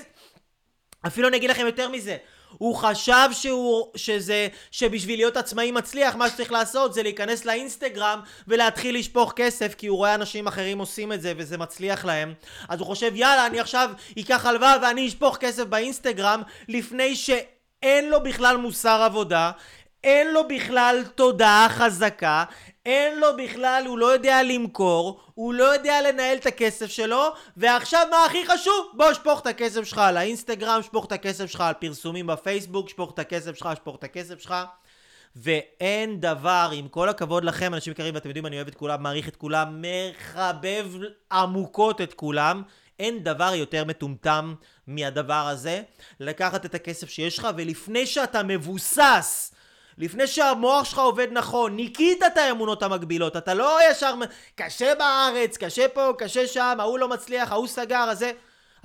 [1.07, 2.16] אפילו אני אגיד לכם יותר מזה,
[2.59, 8.99] הוא חשב שהוא, שזה, שבשביל להיות עצמאי מצליח, מה שצריך לעשות זה להיכנס לאינסטגרם ולהתחיל
[8.99, 12.35] לשפוך כסף, כי הוא רואה אנשים אחרים עושים את זה וזה מצליח להם.
[12.69, 18.23] אז הוא חושב, יאללה, אני עכשיו אקח הלוואה ואני אשפוך כסף באינסטגרם, לפני שאין לו
[18.23, 19.51] בכלל מוסר עבודה,
[20.05, 22.45] אין לו בכלל תודעה חזקה,
[22.87, 27.25] אין לו בכלל, הוא לא יודע למכור, הוא לא יודע לנהל את הכסף שלו,
[27.57, 28.87] ועכשיו מה הכי חשוב?
[28.92, 33.12] בוא שפוך את הכסף שלך על האינסטגרם, שפוך את הכסף שלך על פרסומים בפייסבוק, שפוך
[33.14, 34.55] את הכסף שלך, שפוך את הכסף שלך.
[35.37, 39.29] ואין דבר, עם כל הכבוד לכם, אנשים יקרים, ואתם יודעים, אני אוהב את כולם, מעריך
[39.29, 40.87] את כולם, מחבב
[41.33, 42.62] עמוקות את כולם.
[42.99, 44.55] אין דבר יותר מטומטם
[44.87, 45.83] מהדבר הזה,
[46.20, 49.55] לקחת את הכסף שיש לך, ולפני שאתה מבוסס
[49.99, 54.15] לפני שהמוח שלך עובד נכון, ניקית את האמונות המקבילות, אתה לא ישר
[54.55, 58.33] קשה בארץ, קשה פה, קשה שם, ההוא לא מצליח, ההוא סגר, אז זה...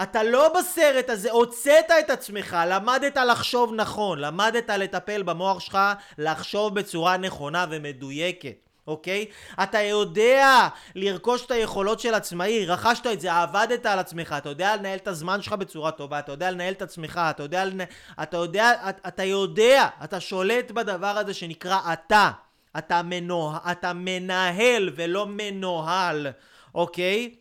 [0.03, 5.77] אתה לא בסרט הזה, הוצאת את עצמך, למדת לחשוב נכון, למדת לטפל במוח שלך,
[6.17, 8.70] לחשוב בצורה נכונה ומדויקת.
[8.87, 9.25] אוקיי?
[9.63, 14.75] אתה יודע לרכוש את היכולות של עצמאי, רכשת את זה, עבדת על עצמך, אתה יודע
[14.75, 17.83] לנהל את הזמן שלך בצורה טובה, אתה יודע לנהל את עצמך, אתה יודע, לנה...
[18.23, 22.31] אתה יודע, אתה, אתה יודע, אתה שולט בדבר הזה שנקרא אתה.
[22.77, 23.59] אתה, מנוה...
[23.71, 26.27] אתה מנהל ולא מנוהל,
[26.75, 27.35] אוקיי?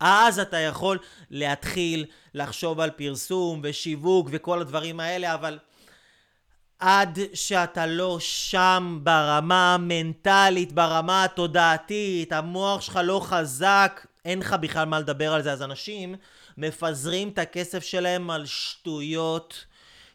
[0.00, 0.98] אז אתה יכול
[1.30, 5.58] להתחיל לחשוב על פרסום ושיווק וכל הדברים האלה, אבל
[6.78, 14.84] עד שאתה לא שם ברמה המנטלית, ברמה התודעתית, המוח שלך לא חזק, אין לך בכלל
[14.84, 15.52] מה לדבר על זה.
[15.52, 16.14] אז אנשים
[16.58, 19.64] מפזרים את הכסף שלהם על שטויות,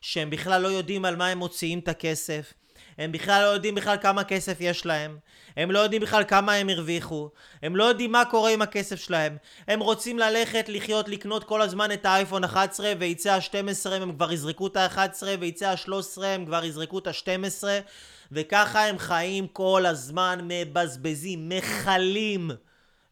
[0.01, 2.53] שהם בכלל לא יודעים על מה הם מוציאים את הכסף.
[2.97, 5.17] הם בכלל לא יודעים בכלל כמה כסף יש להם.
[5.57, 7.29] הם לא יודעים בכלל כמה הם הרוויחו.
[7.63, 9.37] הם לא יודעים מה קורה עם הכסף שלהם.
[9.67, 14.67] הם רוצים ללכת, לחיות, לקנות כל הזמן את האייפון 11 ויצא ה-12 הם כבר יזרקו
[14.67, 17.63] את ה-11 ויצא ה-13 הם כבר יזרקו את ה-12
[18.31, 22.51] וככה הם חיים כל הזמן, מבזבזים, מכלים.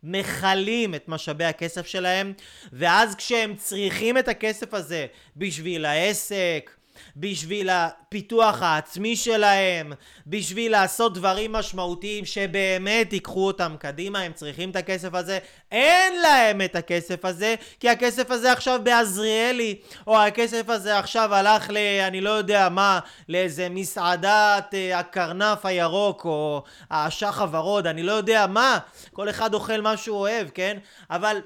[0.03, 2.33] מכלים את משאבי הכסף שלהם
[2.73, 5.05] ואז כשהם צריכים את הכסף הזה
[5.37, 6.71] בשביל העסק,
[7.17, 9.93] בשביל הפיתוח העצמי שלהם,
[10.27, 15.39] בשביל לעשות דברים משמעותיים שבאמת ייקחו אותם קדימה, הם צריכים את הכסף הזה.
[15.71, 19.75] אין להם את הכסף הזה, כי הכסף הזה עכשיו בעזריאלי,
[20.07, 21.77] או הכסף הזה עכשיו הלך ל...
[22.07, 28.47] אני לא יודע מה, לאיזה מסעדת אה, הקרנף הירוק, או האשח הוורוד, אני לא יודע
[28.47, 28.79] מה.
[29.13, 30.77] כל אחד אוכל מה שהוא אוהב, כן?
[31.09, 31.41] אבל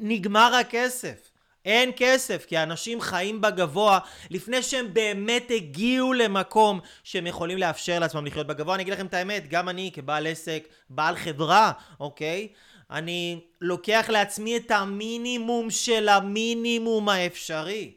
[0.00, 1.27] נגמר הכסף.
[1.68, 3.98] אין כסף, כי האנשים חיים בגבוה
[4.30, 8.74] לפני שהם באמת הגיעו למקום שהם יכולים לאפשר לעצמם לחיות בגבוה.
[8.74, 12.48] אני אגיד לכם את האמת, גם אני כבעל עסק, בעל חברה, אוקיי?
[12.90, 17.92] אני לוקח לעצמי את המינימום של המינימום האפשרי.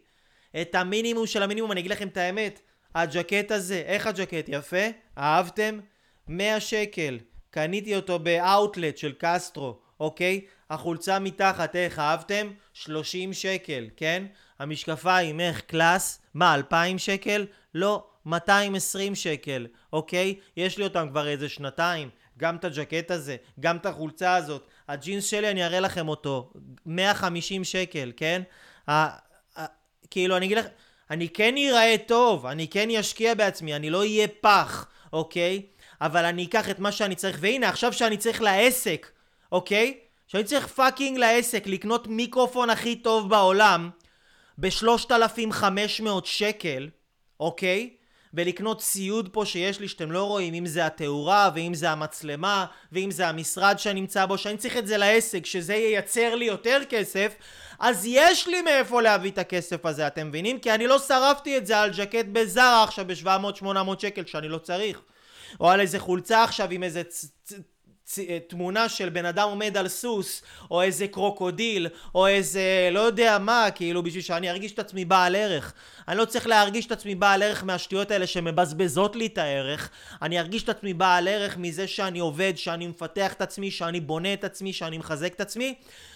[0.61, 2.59] את המינימום של המינימום, אני אגיד לכם את האמת,
[2.95, 4.45] הג'קט הזה, איך הג'קט?
[4.47, 4.87] יפה?
[5.17, 5.79] אהבתם?
[6.27, 7.19] 100 שקל.
[7.49, 10.41] קניתי אותו באאוטלט של קסטרו, אוקיי?
[10.71, 12.47] החולצה מתחת, איך אהבתם?
[12.73, 14.23] 30 שקל, כן?
[14.59, 16.21] המשקפיים, איך קלאס?
[16.33, 17.45] מה, 2,000 שקל?
[17.75, 20.35] לא, 220 שקל, אוקיי?
[20.57, 22.09] יש לי אותם כבר איזה שנתיים.
[22.37, 24.67] גם את הג'קט הזה, גם את החולצה הזאת.
[24.87, 26.53] הג'ינס שלי, אני אראה לכם אותו.
[26.85, 28.41] 150 שקל, כן?
[30.11, 30.65] כאילו, אני אגיד לך,
[31.09, 35.65] אני כן אראה טוב, אני כן אשקיע בעצמי, אני לא אהיה פח, אוקיי?
[36.01, 39.11] אבל אני אקח את מה שאני צריך, והנה, עכשיו שאני צריך לעסק,
[39.51, 39.99] אוקיי?
[40.31, 43.89] שאני צריך fucking לעסק לקנות מיקרופון הכי טוב בעולם
[44.57, 46.89] ב-3,500 שקל,
[47.39, 47.89] אוקיי?
[48.33, 53.11] ולקנות ציוד פה שיש לי שאתם לא רואים, אם זה התאורה, ואם זה המצלמה, ואם
[53.11, 57.35] זה המשרד שאני נמצא בו, שאני צריך את זה לעסק, שזה ייצר לי יותר כסף,
[57.79, 60.59] אז יש לי מאיפה להביא את הכסף הזה, אתם מבינים?
[60.59, 65.01] כי אני לא שרפתי את זה על ג'קט בזארה עכשיו ב-700-800 שקל שאני לא צריך.
[65.59, 67.53] או על איזה חולצה עכשיו עם איזה צ- צ-
[68.47, 73.67] תמונה של בן אדם עומד על סוס, או איזה קרוקודיל, או איזה לא יודע מה,
[73.75, 75.73] כאילו בשביל שאני ארגיש את עצמי בעל ערך.
[76.07, 79.89] אני לא צריך להרגיש את עצמי בעל ערך מהשטויות האלה שמבזבזות לי את הערך.
[80.21, 84.33] אני ארגיש את עצמי בעל ערך מזה שאני עובד, שאני מפתח את עצמי, שאני בונה
[84.33, 85.75] את עצמי, שאני מחזק את עצמי.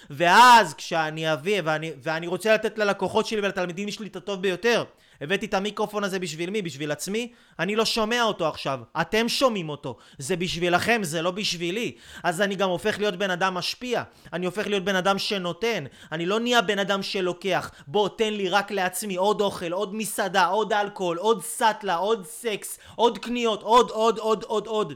[0.09, 4.83] ואז כשאני אביא, ואני, ואני רוצה לתת ללקוחות שלי ולתלמידים שלי את הטוב ביותר,
[5.21, 6.61] הבאתי את המיקרופון הזה בשביל מי?
[6.61, 7.31] בשביל עצמי?
[7.59, 8.79] אני לא שומע אותו עכשיו.
[9.01, 9.97] אתם שומעים אותו.
[10.17, 11.95] זה בשבילכם, זה לא בשבילי.
[12.23, 14.03] אז אני גם הופך להיות בן אדם משפיע.
[14.33, 15.85] אני הופך להיות בן אדם שנותן.
[16.11, 17.71] אני לא נהיה בן אדם שלוקח.
[17.87, 22.79] בוא, תן לי רק לעצמי עוד אוכל, עוד מסעדה, עוד אלכוהול, עוד סאטלה, עוד סקס,
[22.95, 24.93] עוד קניות, עוד, עוד, עוד, עוד, עוד.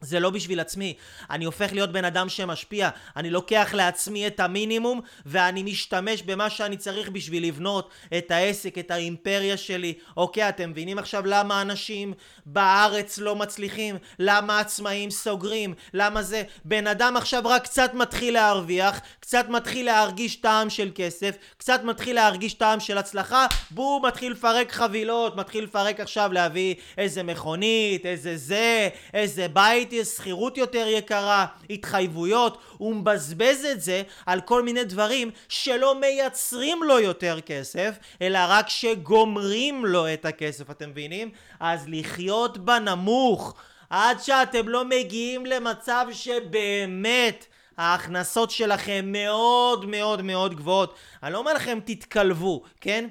[0.00, 0.94] זה לא בשביל עצמי,
[1.30, 6.76] אני הופך להיות בן אדם שמשפיע, אני לוקח לעצמי את המינימום ואני משתמש במה שאני
[6.76, 9.94] צריך בשביל לבנות את העסק, את האימפריה שלי.
[10.16, 12.14] אוקיי, אתם מבינים עכשיו למה אנשים
[12.46, 13.96] בארץ לא מצליחים?
[14.18, 15.74] למה עצמאים סוגרים?
[15.94, 16.42] למה זה?
[16.64, 22.14] בן אדם עכשיו רק קצת מתחיל להרוויח, קצת מתחיל להרגיש טעם של כסף, קצת מתחיל
[22.14, 28.36] להרגיש טעם של הצלחה, בום, מתחיל לפרק חבילות, מתחיל לפרק עכשיו להביא איזה מכונית, איזה
[28.36, 34.84] זה, איזה בית ראיתי שכירות יותר יקרה, התחייבויות, הוא מבזבז את זה על כל מיני
[34.84, 41.30] דברים שלא מייצרים לו יותר כסף, אלא רק שגומרים לו את הכסף, אתם מבינים?
[41.60, 43.54] אז לחיות בנמוך
[43.90, 47.46] עד שאתם לא מגיעים למצב שבאמת
[47.76, 50.94] ההכנסות שלכם מאוד מאוד מאוד גבוהות.
[51.22, 53.08] אני לא אומר לכם תתקלבו, כן?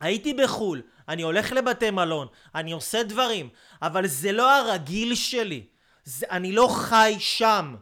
[0.00, 3.48] הייתי בחו"ל, אני הולך לבתי מלון, אני עושה דברים,
[3.82, 5.62] אבל זה לא הרגיל שלי.
[6.08, 7.74] זה, אני לא חי שם.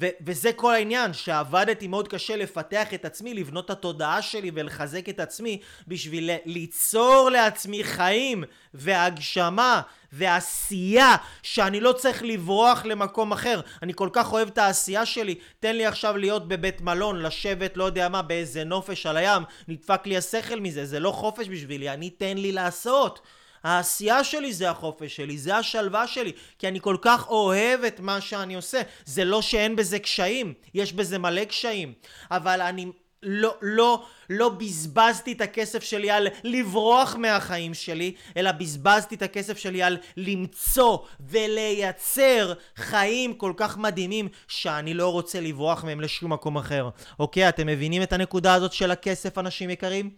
[0.00, 5.08] ו- וזה כל העניין, שעבדתי מאוד קשה לפתח את עצמי, לבנות את התודעה שלי ולחזק
[5.08, 9.82] את עצמי בשביל ליצור לעצמי חיים והגשמה
[10.12, 13.60] ועשייה שאני לא צריך לברוח למקום אחר.
[13.82, 17.84] אני כל כך אוהב את העשייה שלי, תן לי עכשיו להיות בבית מלון, לשבת לא
[17.84, 22.10] יודע מה באיזה נופש על הים, נדפק לי השכל מזה, זה לא חופש בשבילי, אני
[22.10, 23.20] תן לי לעשות.
[23.64, 28.20] העשייה שלי זה החופש שלי, זה השלווה שלי, כי אני כל כך אוהב את מה
[28.20, 28.80] שאני עושה.
[29.04, 31.92] זה לא שאין בזה קשיים, יש בזה מלא קשיים,
[32.30, 32.86] אבל אני
[33.24, 39.58] לא, לא, לא בזבזתי את הכסף שלי על לברוח מהחיים שלי, אלא בזבזתי את הכסף
[39.58, 46.58] שלי על למצוא ולייצר חיים כל כך מדהימים שאני לא רוצה לברוח מהם לשום מקום
[46.58, 46.88] אחר.
[47.18, 50.10] אוקיי, אתם מבינים את הנקודה הזאת של הכסף, אנשים יקרים?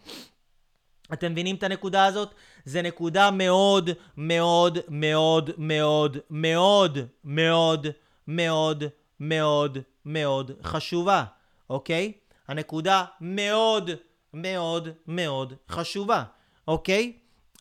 [1.13, 2.35] אתם מבינים את הנקודה הזאת?
[2.67, 7.87] זה נקודה מאוד מאוד מאוד מאוד מאוד מאוד
[8.29, 8.85] מאוד
[9.21, 11.25] מאוד מאוד חשובה,
[11.71, 12.13] אוקיי?
[12.49, 13.91] הנקודה מאוד
[14.35, 16.23] מאוד מאוד חשובה,
[16.69, 17.13] אוקיי?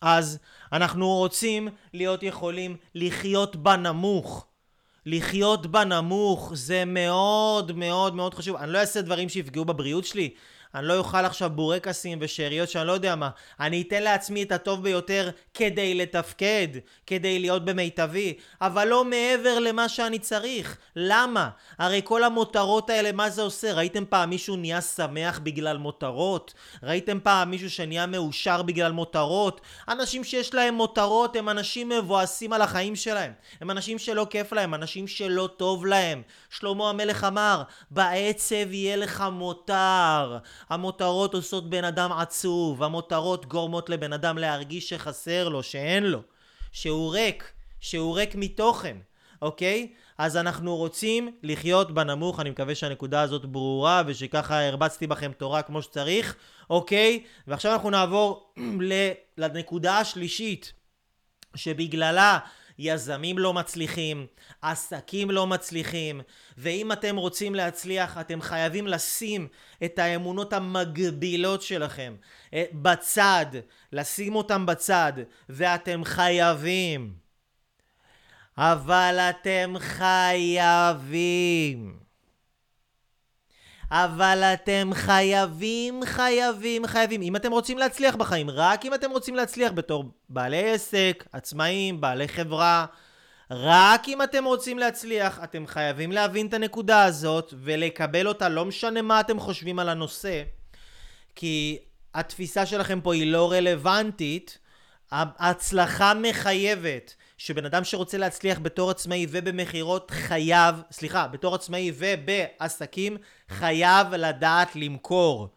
[0.02, 0.40] אז
[0.74, 4.46] אנחנו רוצים להיות יכולים לחיות בנמוך.
[5.06, 8.56] לחיות בנמוך זה מאוד מאוד מאוד חשוב.
[8.56, 10.34] אני לא אעשה דברים שיפגעו בבריאות שלי.
[10.76, 13.30] אני לא אוכל עכשיו בורקסים ושאריות שאני לא יודע מה.
[13.60, 16.68] אני אתן לעצמי את הטוב ביותר כדי לתפקד,
[17.08, 20.78] כדי להיות במיטבי, אבל לא מעבר למה שאני צריך.
[20.96, 21.50] למה?
[21.78, 23.74] הרי כל המותרות האלה, מה זה עושה?
[23.74, 26.54] ראיתם פעם מישהו נהיה שמח בגלל מותרות?
[26.84, 29.62] ראיתם פעם מישהו שנהיה מאושר בגלל מותרות?
[29.90, 33.32] אנשים שיש להם מותרות הם אנשים מבואסים על החיים שלהם.
[33.62, 36.22] הם אנשים שלא כיף להם, אנשים שלא טוב להם.
[36.50, 40.38] שלמה המלך אמר, בעצב יהיה לך מותר.
[40.70, 46.22] המותרות עושות בן אדם עצוב, המותרות גורמות לבן אדם להרגיש שחסר לו, שאין לו,
[46.72, 48.98] שהוא ריק, שהוא ריק מתוכן,
[49.42, 49.94] אוקיי?
[50.18, 55.82] אז אנחנו רוצים לחיות בנמוך, אני מקווה שהנקודה הזאת ברורה ושככה הרבצתי בכם תורה כמו
[55.82, 56.36] שצריך,
[56.70, 57.24] אוקיי?
[57.48, 58.54] ועכשיו אנחנו נעבור
[59.38, 60.74] לנקודה השלישית
[61.56, 62.40] שבגללה
[62.80, 64.28] יזמים לא מצליחים,
[64.62, 66.22] עסקים לא מצליחים,
[66.58, 69.48] ואם אתם רוצים להצליח, אתם חייבים לשים
[69.86, 72.16] את האמונות המגבילות שלכם
[72.54, 73.46] אה, בצד,
[73.92, 75.14] לשים אותם בצד,
[75.50, 77.26] ואתם חייבים.
[78.58, 81.26] אבל אתם חייבים.
[84.04, 87.22] אבל אתם חייבים, חייבים, חייבים.
[87.22, 92.28] אם אתם רוצים להצליח בחיים, רק אם אתם רוצים להצליח בתור בעלי עסק, עצמאים, בעלי
[92.28, 92.86] חברה,
[93.52, 99.02] רק אם אתם רוצים להצליח, אתם חייבים להבין את הנקודה הזאת ולקבל אותה, לא משנה
[99.02, 100.44] מה אתם חושבים על הנושא,
[101.36, 101.78] כי
[102.14, 104.58] התפיסה שלכם פה היא לא רלוונטית.
[105.12, 107.16] ההצלחה מחייבת.
[107.46, 113.18] שבן אדם שרוצה להצליח בתור עצמאי ובמכירות חייב, סליחה, בתור עצמאי ובעסקים,
[113.50, 115.50] חייב לדעת למכור,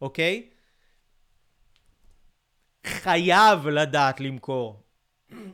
[0.00, 0.48] אוקיי?
[2.86, 4.82] חייב לדעת למכור.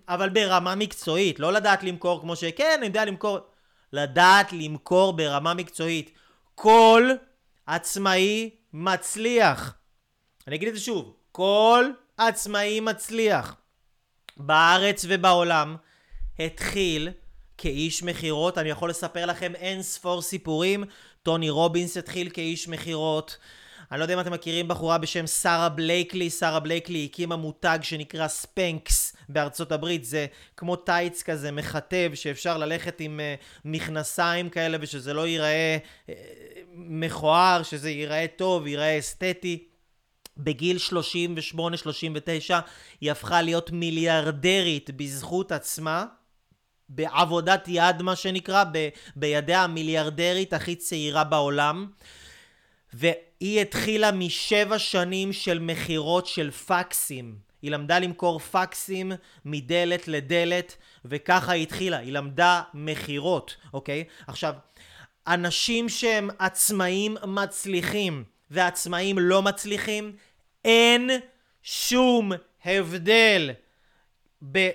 [0.08, 3.38] אבל ברמה מקצועית, לא לדעת למכור כמו שכן, אני יודע למכור.
[3.92, 6.10] לדעת למכור ברמה מקצועית.
[6.54, 7.10] כל
[7.66, 9.74] עצמאי מצליח.
[10.46, 13.56] אני אגיד את זה שוב, כל עצמאי מצליח.
[14.36, 15.76] בארץ ובעולם
[16.38, 17.10] התחיל
[17.58, 18.58] כאיש מכירות.
[18.58, 20.84] אני יכול לספר לכם אין ספור סיפורים.
[21.22, 23.36] טוני רובינס התחיל כאיש מכירות.
[23.92, 28.28] אני לא יודע אם אתם מכירים בחורה בשם שרה בלייקלי, שרה בלייקלי הקימה מותג שנקרא
[28.28, 30.26] ספנקס בארצות הברית, זה
[30.56, 36.10] כמו טייץ כזה מכתב שאפשר ללכת עם uh, מכנסיים כאלה ושזה לא ייראה uh,
[36.74, 39.64] מכוער, שזה ייראה טוב, ייראה אסתטי.
[40.38, 40.76] בגיל
[41.54, 41.58] 38-39
[43.00, 46.04] היא הפכה להיות מיליארדרית בזכות עצמה,
[46.88, 51.86] בעבודת יד מה שנקרא, ב- בידיה המיליארדרית הכי צעירה בעולם.
[52.92, 57.38] והיא התחילה משבע שנים של מכירות של פקסים.
[57.62, 59.12] היא למדה למכור פקסים
[59.44, 61.98] מדלת לדלת, וככה היא התחילה.
[61.98, 64.04] היא למדה מכירות, אוקיי?
[64.26, 64.54] עכשיו,
[65.26, 70.12] אנשים שהם עצמאים מצליחים ועצמאים לא מצליחים,
[70.66, 71.10] אין
[71.62, 72.32] שום
[72.64, 73.50] הבדל.
[74.52, 74.70] ב...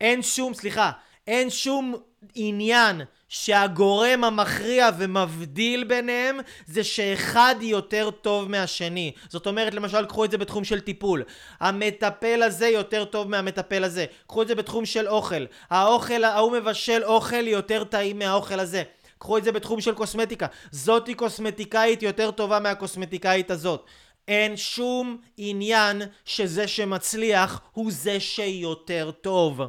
[0.00, 0.90] אין שום, סליחה,
[1.26, 1.94] אין שום
[2.34, 9.12] עניין שהגורם המכריע ומבדיל ביניהם זה שאחד יותר טוב מהשני.
[9.28, 11.22] זאת אומרת, למשל, קחו את זה בתחום של טיפול.
[11.60, 14.06] המטפל הזה יותר טוב מהמטפל הזה.
[14.26, 15.44] קחו את זה בתחום של אוכל.
[15.70, 18.82] האוכל, ההוא מבשל אוכל יותר טעים מהאוכל הזה.
[19.18, 20.46] קחו את זה בתחום של קוסמטיקה.
[20.70, 23.86] זאתי קוסמטיקאית יותר טובה מהקוסמטיקאית הזאת.
[24.30, 29.60] אין שום עניין שזה שמצליח הוא זה שיותר טוב.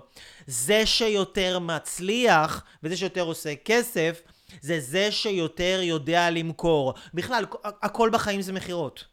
[0.47, 4.21] זה שיותר מצליח וזה שיותר עושה כסף
[4.61, 6.93] זה זה שיותר יודע למכור.
[7.13, 9.05] בכלל, הכל בחיים זה מכירות.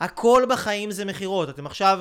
[0.00, 1.48] הכל בחיים זה מכירות.
[1.48, 2.00] אתם עכשיו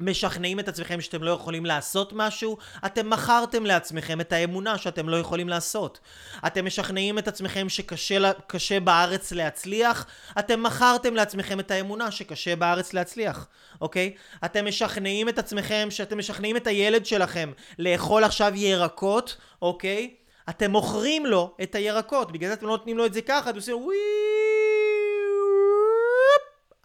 [0.00, 5.16] משכנעים את עצמכם שאתם לא יכולים לעשות משהו, אתם מכרתם לעצמכם את האמונה שאתם לא
[5.16, 6.00] יכולים לעשות.
[6.46, 10.06] אתם משכנעים את עצמכם שקשה בארץ להצליח,
[10.38, 13.46] אתם מכרתם לעצמכם את האמונה שקשה בארץ להצליח,
[13.80, 14.14] אוקיי?
[14.44, 20.14] אתם משכנעים את עצמכם, שאתם משכנעים את הילד שלכם לאכול עכשיו ירקות, אוקיי?
[20.48, 23.58] אתם מוכרים לו את הירקות, בגלל זה אתם לא נותנים לו את זה ככה, אתם
[23.58, 24.77] עושים וואי...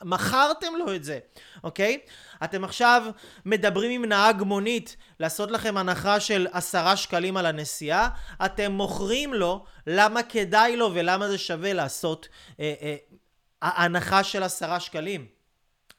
[0.03, 1.19] מכרתם לו את זה,
[1.63, 1.99] אוקיי?
[2.43, 3.03] אתם עכשיו
[3.45, 8.09] מדברים עם נהג מונית לעשות לכם הנחה של עשרה שקלים על הנסיעה,
[8.45, 12.27] אתם מוכרים לו למה כדאי לו ולמה זה שווה לעשות
[12.59, 12.95] אה, אה,
[13.61, 15.42] הנחה של עשרה שקלים.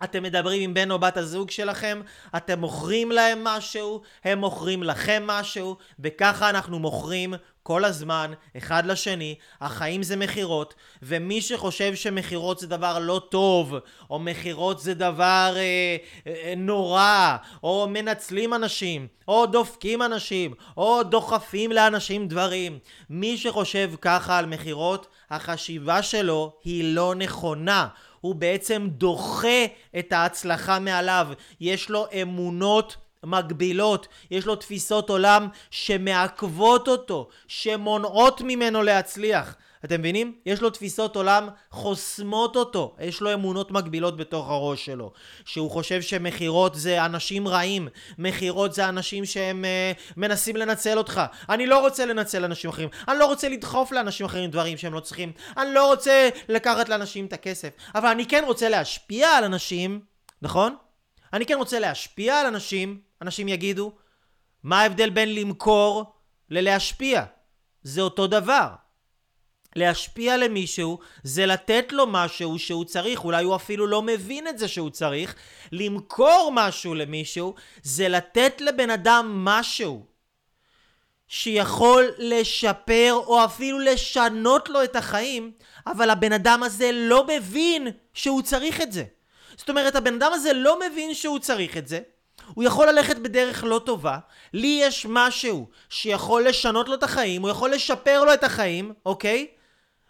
[0.04, 2.00] אתם מדברים עם בן או בת הזוג שלכם,
[2.36, 9.34] אתם מוכרים להם משהו, הם מוכרים לכם משהו, וככה אנחנו מוכרים כל הזמן, אחד לשני,
[9.60, 13.74] החיים זה מכירות, ומי שחושב שמכירות זה דבר לא טוב,
[14.10, 21.72] או מכירות זה דבר אה, אה, נורא, או מנצלים אנשים, או דופקים אנשים, או דוחפים
[21.72, 22.78] לאנשים דברים,
[23.10, 27.88] מי שחושב ככה על מכירות, החשיבה שלו היא לא נכונה.
[28.24, 29.64] הוא בעצם דוחה
[29.98, 31.28] את ההצלחה מעליו.
[31.60, 39.56] יש לו אמונות מגבילות, יש לו תפיסות עולם שמעכבות אותו, שמונעות ממנו להצליח.
[39.84, 40.34] אתם מבינים?
[40.46, 45.12] יש לו תפיסות עולם חוסמות אותו, יש לו אמונות מגבילות בתוך הראש שלו.
[45.44, 51.20] שהוא חושב שמכירות זה אנשים רעים, מכירות זה אנשים שהם uh, מנסים לנצל אותך.
[51.48, 55.00] אני לא רוצה לנצל אנשים אחרים, אני לא רוצה לדחוף לאנשים אחרים דברים שהם לא
[55.00, 60.00] צריכים, אני לא רוצה לקחת לאנשים את הכסף, אבל אני כן רוצה להשפיע על אנשים,
[60.42, 60.76] נכון?
[61.32, 63.92] אני כן רוצה להשפיע על אנשים, אנשים יגידו,
[64.62, 66.14] מה ההבדל בין למכור
[66.50, 67.24] ללהשפיע?
[67.82, 68.83] זה אותו דבר.
[69.76, 74.68] להשפיע למישהו זה לתת לו משהו שהוא צריך, אולי הוא אפילו לא מבין את זה
[74.68, 75.34] שהוא צריך.
[75.72, 80.02] למכור משהו למישהו זה לתת לבן אדם משהו
[81.28, 85.52] שיכול לשפר או אפילו לשנות לו את החיים,
[85.86, 89.04] אבל הבן אדם הזה לא מבין שהוא צריך את זה.
[89.56, 92.00] זאת אומרת, הבן אדם הזה לא מבין שהוא צריך את זה,
[92.54, 94.18] הוא יכול ללכת בדרך לא טובה,
[94.52, 99.46] לי יש משהו שיכול לשנות לו את החיים, הוא יכול לשפר לו את החיים, אוקיי?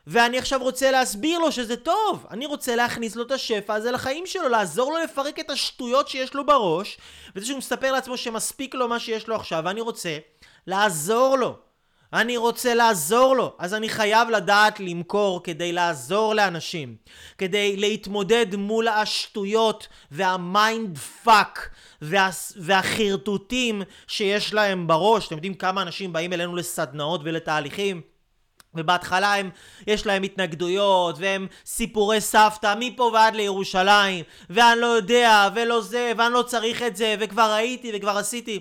[0.07, 2.27] ואני עכשיו רוצה להסביר לו שזה טוב.
[2.31, 6.35] אני רוצה להכניס לו את השפע הזה לחיים שלו, לעזור לו לפרק את השטויות שיש
[6.35, 6.99] לו בראש,
[7.37, 10.19] וזה שהוא מספר לעצמו שמספיק לו מה שיש לו עכשיו, ואני רוצה
[10.67, 11.57] לעזור לו.
[12.13, 16.97] אני רוצה לעזור לו, אז אני חייב לדעת למכור כדי לעזור לאנשים,
[17.39, 21.71] כדי להתמודד מול השטויות וה mind fuck
[22.03, 25.27] וה, והחרטוטים שיש להם בראש.
[25.27, 28.14] אתם יודעים כמה אנשים באים אלינו לסדנאות ולתהליכים?
[28.77, 29.51] ובהתחלה הם,
[29.87, 36.35] יש להם התנגדויות, והם סיפורי סבתא מפה ועד לירושלים, ואני לא יודע, ולא זה, ואני
[36.35, 38.61] לא צריך את זה, וכבר הייתי, וכבר עשיתי.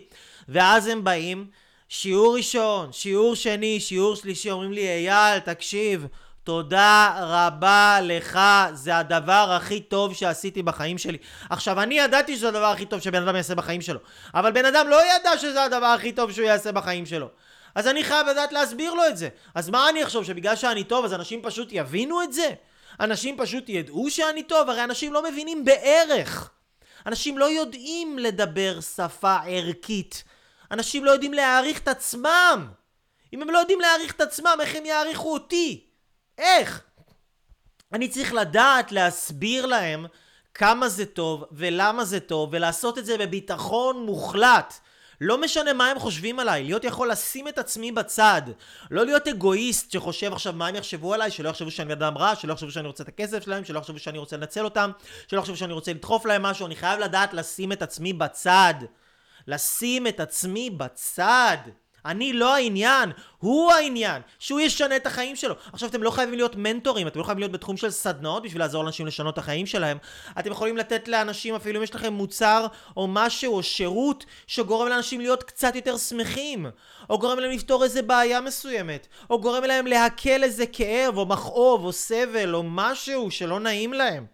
[0.50, 1.46] ואז הם באים,
[1.90, 6.08] שיעור ראשון, שיעור שני, שיעור שלישי, אומרים לי, אייל, תקשיב,
[6.44, 8.40] תודה רבה לך,
[8.74, 11.18] זה הדבר הכי טוב שעשיתי בחיים שלי.
[11.50, 14.00] עכשיו, אני ידעתי שזה הדבר הכי טוב שבן אדם יעשה בחיים שלו,
[14.34, 17.28] אבל בן אדם לא ידע שזה הדבר הכי טוב שהוא יעשה בחיים שלו.
[17.76, 19.30] אז אני חייב לדעת להסביר לו את זה.
[19.56, 22.50] אז מה אני אחשוב, שבגלל שאני טוב אז אנשים פשוט יבינו את זה?
[23.00, 26.50] אנשים פשוט ידעו שאני טוב, הרי אנשים לא מבינים בערך.
[27.06, 30.24] אנשים לא יודעים לדבר שפה ערכית.
[30.72, 32.68] אנשים לא יודעים להעריך את עצמם.
[33.34, 35.86] אם הם לא יודעים להעריך את עצמם, איך הם יעריכו אותי?
[36.38, 36.84] איך?
[37.94, 40.06] אני צריך לדעת להסביר להם
[40.54, 44.74] כמה זה טוב ולמה זה טוב ולעשות את זה בביטחון מוחלט.
[45.22, 48.42] לא משנה מה הם חושבים עליי, להיות יכול לשים את עצמי בצד.
[48.92, 52.54] לא להיות אגואיסט שחושב עכשיו מה הם יחשבו עליי, שלא יחשבו שאני אדם רע, שלא
[52.54, 54.92] יחשבו שאני רוצה את הכסף שלהם, שלא יחשבו שאני רוצה לנצל אותם,
[55.28, 58.74] שלא יחשבו שאני רוצה לדחוף להם משהו, אני חייב לדעת לשים את עצמי בצד.
[59.48, 61.58] לשים את עצמי בצד.
[62.06, 65.56] אני לא העניין, הוא העניין, שהוא ישנה את החיים שלו.
[65.74, 68.84] עכשיו אתם לא חייבים להיות מנטורים, אתם לא חייבים להיות בתחום של סדנאות בשביל לעזור
[68.84, 69.98] לאנשים לשנות את החיים שלהם.
[70.40, 75.22] אתם יכולים לתת לאנשים, אפילו אם יש לכם מוצר או משהו או שירות שגורם לאנשים
[75.22, 76.66] להיות קצת יותר שמחים,
[77.10, 81.86] או גורם להם לפתור איזה בעיה מסוימת, או גורם להם להקל איזה כאב או מכאוב
[81.86, 84.33] או סבל או משהו שלא נעים להם.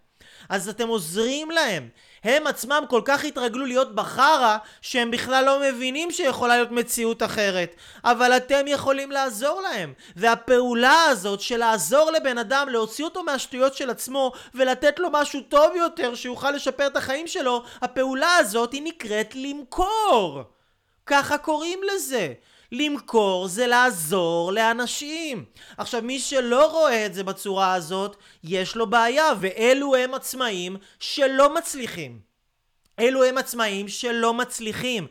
[0.49, 1.89] אז אתם עוזרים להם.
[2.23, 7.75] הם עצמם כל כך התרגלו להיות בחרא, שהם בכלל לא מבינים שיכולה להיות מציאות אחרת.
[8.03, 9.93] אבל אתם יכולים לעזור להם.
[10.15, 15.75] והפעולה הזאת של לעזור לבן אדם, להוציא אותו מהשטויות של עצמו, ולתת לו משהו טוב
[15.75, 20.43] יותר, שיוכל לשפר את החיים שלו, הפעולה הזאת היא נקראת למכור.
[21.05, 22.33] ככה קוראים לזה.
[22.71, 25.45] למכור זה לעזור לאנשים.
[25.77, 31.55] עכשיו, מי שלא רואה את זה בצורה הזאת, יש לו בעיה, ואלו הם עצמאים שלא
[31.55, 32.29] מצליחים.
[32.99, 35.07] אלו הם עצמאים שלא מצליחים.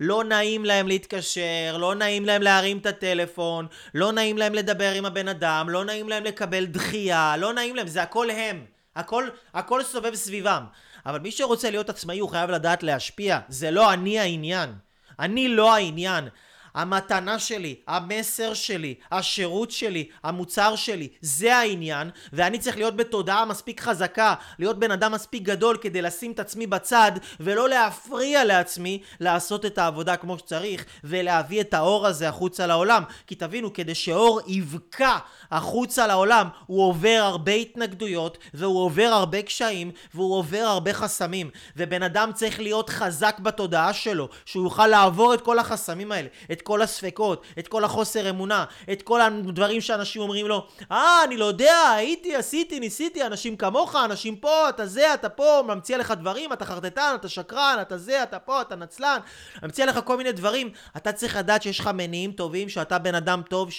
[0.00, 5.04] לא נעים להם להתקשר, לא נעים להם להרים את הטלפון, לא נעים להם לדבר עם
[5.04, 8.64] הבן אדם, לא נעים להם לקבל דחייה, לא נעים להם, זה הכל הם.
[8.96, 10.64] הכל, הכל סובב סביבם.
[11.06, 13.38] אבל מי שרוצה להיות עצמאי הוא חייב לדעת להשפיע.
[13.48, 14.74] זה לא אני העניין.
[15.18, 16.28] אני לא העניין.
[16.74, 23.80] המתנה שלי, המסר שלי, השירות שלי, המוצר שלי, זה העניין, ואני צריך להיות בתודעה מספיק
[23.80, 29.66] חזקה, להיות בן אדם מספיק גדול כדי לשים את עצמי בצד, ולא להפריע לעצמי לעשות
[29.66, 33.02] את העבודה כמו שצריך, ולהביא את האור הזה החוצה לעולם.
[33.26, 35.18] כי תבינו, כדי שאור יבקע
[35.52, 41.50] החוצה לעולם, הוא עובר הרבה התנגדויות, והוא עובר הרבה קשיים, והוא עובר הרבה חסמים.
[41.76, 46.62] ובן אדם צריך להיות חזק בתודעה שלו, שהוא יוכל לעבור את כל החסמים האלה, את
[46.62, 51.44] כל הספקות, את כל החוסר אמונה, את כל הדברים שאנשים אומרים לו, אה, אני לא
[51.44, 56.52] יודע, הייתי, עשיתי, ניסיתי, אנשים כמוך, אנשים פה, אתה זה, אתה פה, ממציא לך דברים,
[56.52, 59.18] אתה חרטטן, אתה שקרן, אתה זה, אתה פה, אתה נצלן,
[59.62, 60.70] ממציא לך כל מיני דברים.
[60.96, 63.70] אתה צריך לדעת שיש לך מניעים טובים, שאתה בן אדם טוב.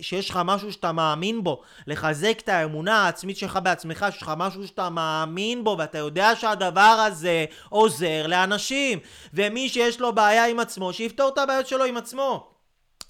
[0.00, 4.66] שיש לך משהו שאתה מאמין בו, לחזק את האמונה העצמית שלך בעצמך, שיש לך משהו
[4.66, 8.98] שאתה מאמין בו, ואתה יודע שהדבר הזה עוזר לאנשים.
[9.34, 12.59] ומי שיש לו בעיה עם עצמו, שיפתור את הבעיות שלו עם עצמו.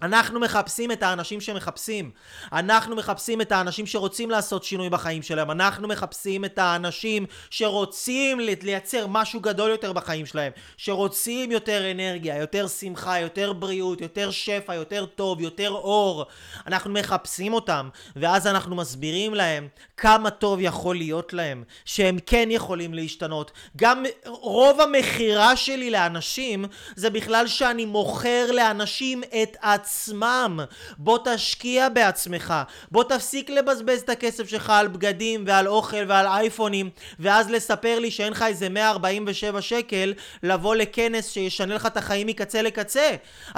[0.02, 2.10] אנחנו מחפשים את האנשים שמחפשים.
[2.52, 5.50] אנחנו מחפשים את האנשים שרוצים לעשות שינוי בחיים שלהם.
[5.50, 10.52] אנחנו מחפשים את האנשים שרוצים לייצר משהו גדול יותר בחיים שלהם.
[10.76, 16.24] שרוצים יותר אנרגיה, יותר שמחה, יותר בריאות, יותר שפע, יותר טוב, יותר אור.
[16.66, 21.64] אנחנו מחפשים אותם, ואז אנחנו מסבירים להם כמה טוב יכול להיות להם.
[21.84, 23.52] שהם כן יכולים להשתנות.
[23.76, 26.64] גם רוב המכירה שלי לאנשים
[26.96, 29.89] זה בכלל שאני מוכר לאנשים את עצמם.
[29.90, 30.60] עצמם.
[30.98, 32.54] בוא תשקיע בעצמך.
[32.90, 38.10] בוא תפסיק לבזבז את הכסף שלך על בגדים ועל אוכל ועל אייפונים, ואז לספר לי
[38.10, 43.10] שאין לך איזה 147 שקל לבוא לכנס שישנה לך את החיים מקצה לקצה.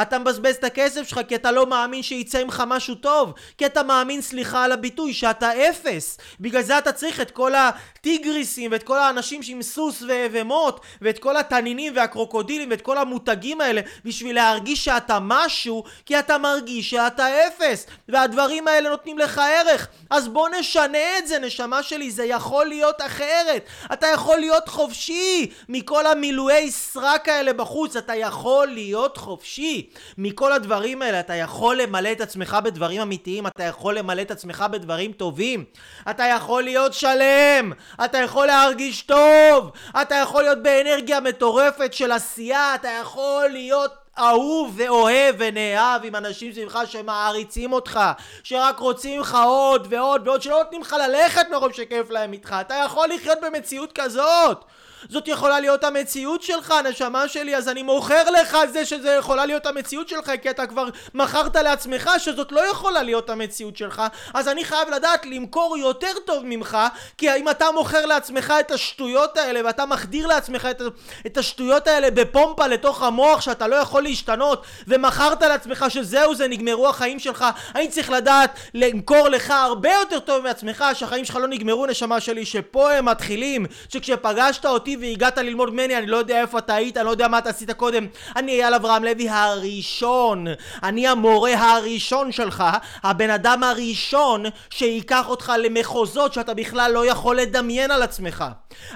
[0.02, 3.32] אתה מבזבז את הכסף שלך כי אתה לא מאמין שיצא ממך משהו טוב.
[3.58, 6.18] כי אתה מאמין, סליחה על הביטוי, שאתה אפס.
[6.40, 11.36] בגלל זה אתה צריך את כל הטיגריסים ואת כל האנשים עם סוס ומוט ואת כל
[11.36, 17.86] התנינים והקרוקודילים ואת כל המותגים האלה בשביל להרגיש שאתה משהו כי אתה מרגיש שאתה אפס,
[18.08, 19.88] והדברים האלה נותנים לך ערך.
[20.10, 23.66] אז בוא נשנה את זה, נשמה שלי, זה יכול להיות אחרת.
[23.92, 31.02] אתה יכול להיות חופשי מכל המילואי סרק האלה בחוץ, אתה יכול להיות חופשי מכל הדברים
[31.02, 31.20] האלה.
[31.20, 35.64] אתה יכול למלא את עצמך בדברים אמיתיים, אתה יכול למלא את עצמך בדברים טובים.
[36.10, 37.72] אתה יכול להיות שלם,
[38.04, 39.70] אתה יכול להרגיש טוב,
[40.02, 46.52] אתה יכול להיות באנרגיה מטורפת של עשייה, אתה יכול להיות אהוב ואוהב ונאהב עם אנשים
[46.52, 48.00] סביבך שמעריצים אותך,
[48.42, 52.56] שרק רוצים ממך עוד ועוד ועוד, שלא נותנים לך ללכת מרוב שכיף להם איתך.
[52.60, 54.64] אתה יכול לחיות במציאות כזאת.
[55.08, 59.66] זאת יכולה להיות המציאות שלך, נשמה שלי, אז אני מוכר לך זה שזה יכולה להיות
[59.66, 64.02] המציאות שלך, כי אתה כבר מכרת לעצמך שזאת לא יכולה להיות המציאות שלך,
[64.34, 66.78] אז אני חייב לדעת למכור יותר טוב ממך,
[67.18, 70.82] כי אם אתה מוכר לעצמך את השטויות האלה, ואתה מחדיר לעצמך את,
[71.26, 76.88] את השטויות האלה בפומפה לתוך המוח, שאתה לא יכול להשתנות, ומכרת לעצמך שזהו זה, נגמרו
[76.88, 77.44] החיים שלך,
[77.74, 82.44] אני צריך לדעת למכור לך הרבה יותר טוב מעצמך, שהחיים שלך לא נגמרו, נשמה שלי,
[82.44, 87.06] שפה הם מתחילים, שכשפגשת אותי והגעת ללמוד ממני, אני לא יודע איפה אתה היית, אני
[87.06, 90.46] לא יודע מה אתה עשית קודם, אני אייל אברהם לוי הראשון,
[90.82, 92.64] אני המורה הראשון שלך,
[93.02, 98.44] הבן אדם הראשון שייקח אותך למחוזות שאתה בכלל לא יכול לדמיין על עצמך.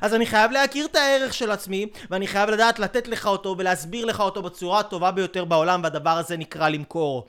[0.02, 4.04] אז אני חייב להכיר את הערך של עצמי, ואני חייב לדעת לתת לך אותו ולהסביר
[4.04, 7.26] לך אותו בצורה הטובה ביותר בעולם, והדבר הזה נקרא למכור.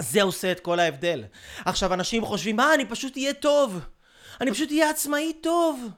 [0.00, 1.24] זה עושה את כל ההבדל.
[1.64, 3.80] עכשיו, אנשים חושבים, מה, אני פשוט אהיה טוב.
[4.40, 5.88] אני פשוט אהיה עצמאי טוב.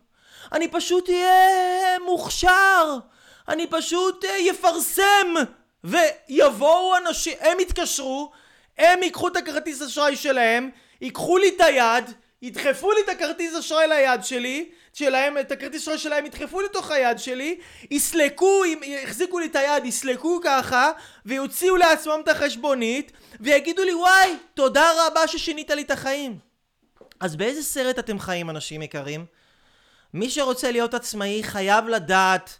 [0.53, 2.99] אני פשוט אהיה מוכשר.
[3.49, 5.35] אני פשוט יפרסם.
[5.37, 5.43] אה,
[5.85, 8.31] ויבואו אנשים, הם יתקשרו,
[8.79, 10.71] הם ייקחו את הכרטיס אשראי שלהם,
[11.01, 12.05] ייקחו לי את היד,
[12.43, 17.19] ידחפו לי את הכרטיס אשראי ליד שלי, שלהם, את הכרטיס אשראי שלהם ידחפו לתוך היד
[17.19, 17.59] שלי,
[17.91, 20.91] יסלקו, יחזיקו לי את היד, יסלקו ככה,
[21.27, 26.39] ויוציאו לעצמם את החשבונית, ויגידו לי וואי, תודה רבה ששינית לי את החיים.
[27.21, 29.38] אז באיזה סרט אתם חיים אנשים יקרים?
[30.15, 32.59] מי שרוצה להיות עצמאי חייב לדעת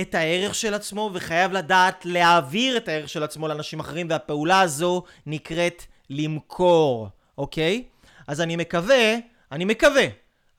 [0.00, 5.02] את הערך של עצמו וחייב לדעת להעביר את הערך של עצמו לאנשים אחרים והפעולה הזו
[5.26, 7.08] נקראת למכור,
[7.38, 7.84] אוקיי?
[8.26, 9.14] אז אני מקווה,
[9.52, 10.06] אני מקווה,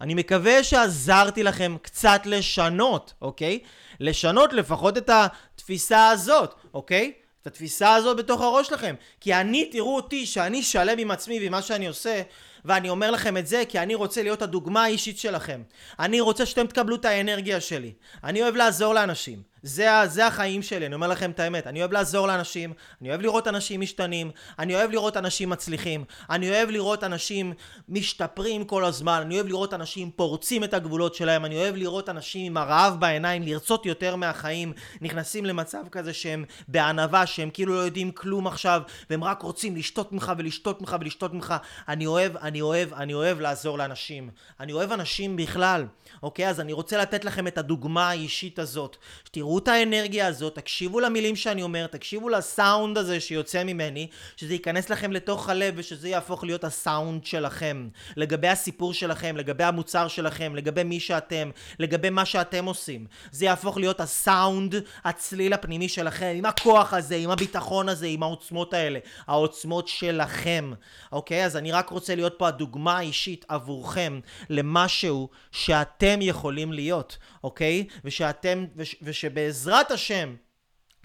[0.01, 3.59] אני מקווה שעזרתי לכם קצת לשנות, אוקיי?
[3.99, 7.12] לשנות לפחות את התפיסה הזאת, אוקיי?
[7.41, 8.95] את התפיסה הזאת בתוך הראש שלכם.
[9.20, 12.22] כי אני, תראו אותי, שאני שלם עם עצמי ועם מה שאני עושה,
[12.66, 15.62] ואני אומר לכם את זה כי אני רוצה להיות הדוגמה האישית שלכם.
[15.99, 17.93] אני רוצה שאתם תקבלו את האנרגיה שלי.
[18.24, 19.51] אני אוהב לעזור לאנשים.
[19.64, 21.68] זה, זה החיים שלי, אני אומר לכם את האמת.
[21.68, 26.49] אני אוהב לעזור לאנשים, אני אוהב לראות אנשים משתנים, אני אוהב לראות אנשים מצליחים, אני
[26.49, 27.53] אוהב לראות אנשים
[27.89, 32.45] משתפרים כל הזמן, אני אוהב לראות אנשים פורצים את הגבולות שלהם, אני אוהב לראות אנשים
[32.45, 38.12] עם הרעב בעיניים, לרצות יותר מהחיים, נכנסים למצב כזה שהם בענווה, שהם כאילו לא יודעים
[38.12, 41.55] כלום עכשיו, והם רק רוצים לשתות ממך ולשתות ממך ולשתות ממך.
[41.88, 44.30] אני אוהב, אני אוהב, אני אוהב לעזור לאנשים.
[44.59, 45.86] אני אוהב אנשים בכלל,
[46.24, 46.49] אוקיי?
[46.49, 48.97] אז אני רוצה לתת לכם את הדוגמה האישית הזאת.
[49.26, 54.54] שתראו תראו את האנרגיה הזאת, תקשיבו למילים שאני אומר, תקשיבו לסאונד הזה שיוצא ממני, שזה
[54.54, 57.88] ייכנס לכם לתוך הלב ושזה יהפוך להיות הסאונד שלכם.
[58.18, 61.49] לגבי הסיפור שלכם, לגבי המוצר שלכם, לגבי מי שאתם,
[61.80, 63.06] לגבי מה שאתם עושים.
[63.32, 68.74] זה יהפוך להיות הסאונד, הצליל הפנימי שלכם, עם הכוח הזה, עם הביטחון הזה, עם העוצמות
[68.74, 68.99] האלה.
[69.28, 70.74] העוצמות שלכם.
[71.12, 71.45] אוקיי?
[71.45, 77.88] אז אני רק רוצה להיות פה הדוגמה האישית עבורכם למשהו שאתם יכולים להיות, אוקיי?
[78.06, 79.34] ושאתם, וש, ושב...
[79.34, 80.36] בעזרת השם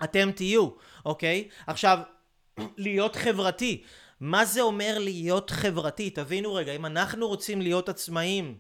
[0.04, 0.68] אתם תהיו,
[1.04, 1.48] אוקיי?
[1.66, 1.98] עכשיו,
[2.76, 3.82] להיות חברתי.
[4.20, 6.10] מה זה אומר להיות חברתי?
[6.10, 8.54] תבינו רגע, אם אנחנו רוצים להיות עצמאים,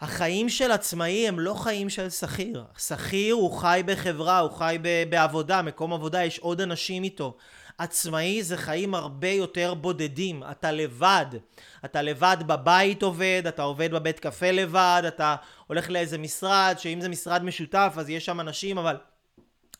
[0.00, 2.64] החיים של עצמאי הם לא חיים של שכיר.
[2.78, 4.78] שכיר הוא חי בחברה, הוא חי
[5.10, 7.36] בעבודה, מקום עבודה, יש עוד אנשים איתו.
[7.78, 11.26] עצמאי זה חיים הרבה יותר בודדים, אתה לבד.
[11.84, 17.08] אתה לבד בבית עובד, אתה עובד בבית קפה לבד, אתה הולך לאיזה משרד, שאם זה
[17.08, 18.96] משרד משותף אז יש שם אנשים, אבל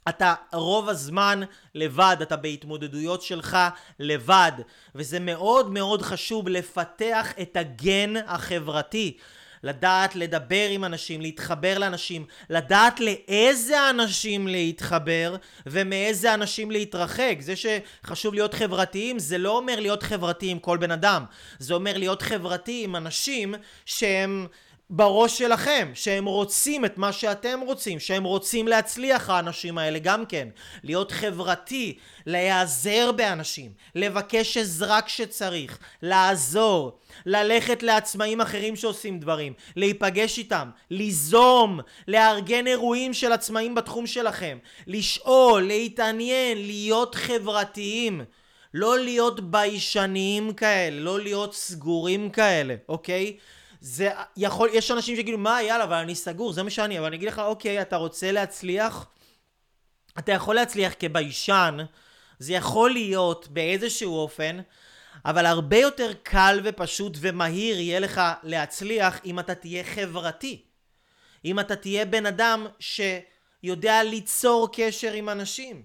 [0.08, 1.40] אתה רוב הזמן
[1.74, 3.58] לבד, אתה בהתמודדויות שלך
[3.98, 4.52] לבד,
[4.94, 9.18] וזה מאוד מאוד חשוב לפתח את הגן החברתי.
[9.64, 15.36] לדעת לדבר עם אנשים, להתחבר לאנשים, לדעת לאיזה אנשים להתחבר
[15.66, 17.36] ומאיזה אנשים להתרחק.
[17.40, 21.24] זה שחשוב להיות חברתיים זה לא אומר להיות חברתי עם כל בן אדם,
[21.58, 23.54] זה אומר להיות חברתי עם אנשים
[23.86, 24.46] שהם
[24.90, 30.48] בראש שלכם, שהם רוצים את מה שאתם רוצים, שהם רוצים להצליח האנשים האלה גם כן,
[30.82, 40.70] להיות חברתי, להיעזר באנשים, לבקש עזרה כשצריך, לעזור, ללכת לעצמאים אחרים שעושים דברים, להיפגש איתם,
[40.90, 48.24] ליזום, לארגן אירועים של עצמאים בתחום שלכם, לשאול, להתעניין, להיות חברתיים.
[48.76, 53.36] לא להיות ביישניים כאלה, לא להיות סגורים כאלה, אוקיי?
[53.86, 57.16] זה יכול, יש אנשים שיגידו, מה, יאללה, אבל אני סגור, זה מה שאני, אבל אני
[57.16, 59.06] אגיד לך, אוקיי, אתה רוצה להצליח?
[60.18, 61.78] אתה יכול להצליח כביישן,
[62.38, 64.60] זה יכול להיות באיזשהו אופן,
[65.24, 70.62] אבל הרבה יותר קל ופשוט ומהיר יהיה לך להצליח אם אתה תהיה חברתי.
[71.44, 75.82] אם אתה תהיה בן אדם שיודע ליצור קשר עם אנשים,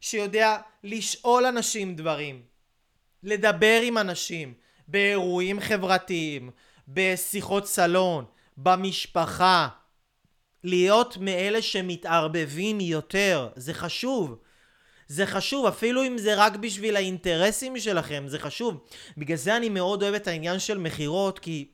[0.00, 2.42] שיודע לשאול אנשים דברים,
[3.22, 4.54] לדבר עם אנשים
[4.88, 6.50] באירועים חברתיים,
[6.88, 8.24] בשיחות סלון,
[8.56, 9.68] במשפחה.
[10.64, 14.38] להיות מאלה שמתערבבים יותר, זה חשוב.
[15.08, 18.84] זה חשוב, אפילו אם זה רק בשביל האינטרסים שלכם, זה חשוב.
[19.16, 21.68] בגלל זה אני מאוד אוהב את העניין של מכירות, כי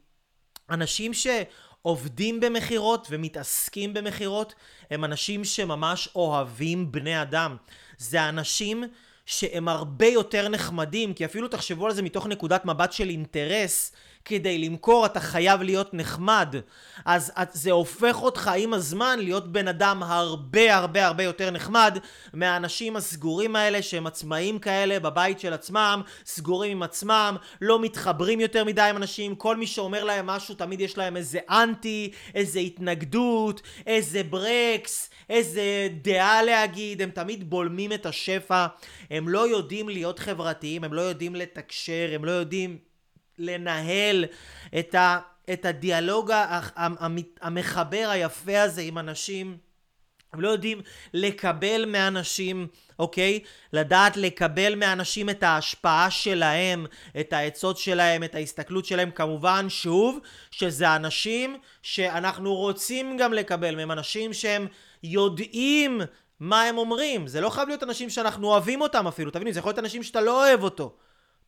[0.71, 4.55] אנשים שעובדים במכירות ומתעסקים במכירות
[4.91, 7.57] הם אנשים שממש אוהבים בני אדם.
[7.99, 8.85] זה אנשים
[9.27, 13.93] שהם הרבה יותר נחמדים, כי אפילו תחשבו על זה מתוך נקודת מבט של אינטרס,
[14.25, 16.55] כדי למכור אתה חייב להיות נחמד.
[17.05, 21.99] אז זה הופך אותך עם הזמן להיות בן אדם הרבה הרבה הרבה יותר נחמד
[22.33, 28.64] מהאנשים הסגורים האלה שהם עצמאים כאלה בבית של עצמם, סגורים עם עצמם, לא מתחברים יותר
[28.64, 33.61] מדי עם אנשים, כל מי שאומר להם משהו תמיד יש להם איזה אנטי, איזה התנגדות,
[33.87, 38.66] איזה ברקס, איזה דעה להגיד, הם תמיד בולמים את השפע,
[39.11, 42.89] הם לא יודעים להיות חברתיים, הם לא יודעים לתקשר, הם לא יודעים...
[43.41, 44.24] לנהל
[44.78, 45.18] את, ה,
[45.53, 46.32] את הדיאלוג
[47.41, 49.57] המחבר היפה הזה עם אנשים.
[50.32, 50.80] הם לא יודעים
[51.14, 52.66] לקבל מאנשים,
[52.99, 53.41] אוקיי?
[53.72, 56.86] לדעת לקבל מאנשים את ההשפעה שלהם,
[57.20, 59.11] את העצות שלהם, את ההסתכלות שלהם.
[59.11, 60.18] כמובן, שוב,
[60.51, 64.66] שזה אנשים שאנחנו רוצים גם לקבל מהם, אנשים שהם
[65.03, 66.01] יודעים
[66.41, 67.26] מה הם אומרים.
[67.26, 70.20] זה לא חייב להיות אנשים שאנחנו אוהבים אותם אפילו, תבינו, זה יכול להיות אנשים שאתה
[70.20, 70.97] לא אוהב אותו.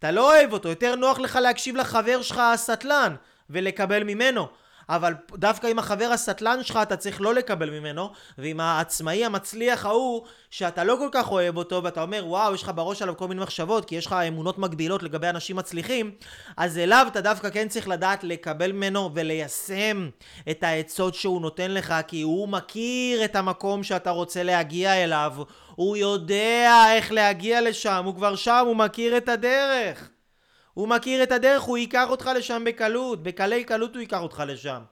[0.03, 3.15] אתה לא אוהב אותו, יותר נוח לך להקשיב לחבר שלך הסטלן
[3.51, 4.49] ולקבל ממנו.
[4.89, 10.23] אבל דווקא עם החבר הסטלן שלך אתה צריך לא לקבל ממנו, ועם העצמאי המצליח ההוא,
[10.51, 13.41] שאתה לא כל כך אוהב אותו, ואתה אומר, וואו, יש לך בראש עליו כל מיני
[13.41, 16.11] מחשבות, כי יש לך אמונות מגבילות לגבי אנשים מצליחים,
[16.57, 20.09] אז אליו אתה דווקא כן צריך לדעת לקבל ממנו וליישם
[20.51, 25.33] את העצות שהוא נותן לך, כי הוא מכיר את המקום שאתה רוצה להגיע אליו,
[25.75, 30.12] הוא יודע איך להגיע לשם, הוא כבר שם, הוא מכיר את הדרך.
[30.75, 34.83] הוא מכיר את הדרך, הוא ייקח אותך לשם בקלות, בקלי קלות הוא ייקח אותך לשם.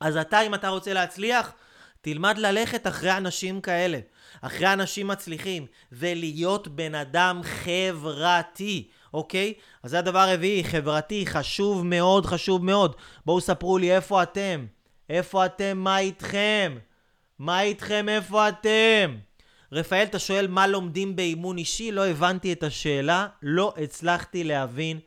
[0.00, 1.52] אז אתה, אם אתה רוצה להצליח,
[2.00, 3.98] תלמד ללכת אחרי אנשים כאלה,
[4.40, 9.54] אחרי אנשים מצליחים, ולהיות בן אדם חברתי, אוקיי?
[9.82, 12.96] אז זה הדבר הרביעי, חברתי, חשוב מאוד, חשוב מאוד.
[13.26, 14.66] בואו ספרו לי איפה אתם.
[15.10, 15.78] איפה אתם?
[15.78, 16.78] מה איתכם?
[17.38, 18.08] מה איתכם?
[18.08, 19.16] איפה אתם?
[19.72, 21.92] רפאל, אתה שואל מה לומדים באימון אישי?
[21.92, 25.00] לא הבנתי את השאלה, לא הצלחתי להבין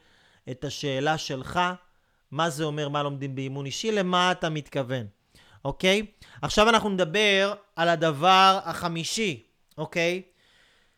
[0.51, 1.59] את השאלה שלך.
[2.31, 3.91] מה זה אומר מה לומדים באימון אישי?
[3.91, 5.05] למה אתה מתכוון,
[5.65, 6.05] אוקיי?
[6.41, 9.43] עכשיו אנחנו נדבר על הדבר החמישי,
[9.77, 10.21] אוקיי?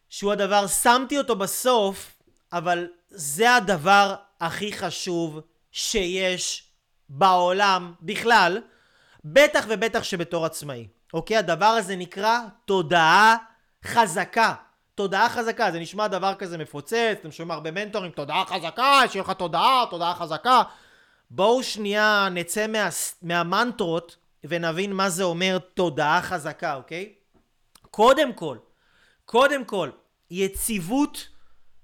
[0.09, 2.15] שהוא הדבר, שמתי אותו בסוף,
[2.53, 5.39] אבל זה הדבר הכי חשוב
[5.71, 6.63] שיש
[7.09, 8.61] בעולם בכלל,
[9.25, 10.87] בטח ובטח שבתור עצמאי.
[11.13, 11.37] אוקיי?
[11.37, 13.35] הדבר הזה נקרא תודעה
[13.83, 14.53] חזקה.
[14.95, 19.31] תודעה חזקה, זה נשמע דבר כזה מפוצץ, אתם שומעים הרבה מנטורים, תודעה חזקה, שיהיה לך
[19.31, 20.63] תודעה, תודעה חזקה.
[21.31, 22.89] בואו שנייה נצא מה,
[23.21, 27.13] מהמנטרות ונבין מה זה אומר תודעה חזקה, אוקיי?
[27.91, 28.57] קודם כל,
[29.25, 29.89] קודם כל,
[30.31, 31.27] יציבות,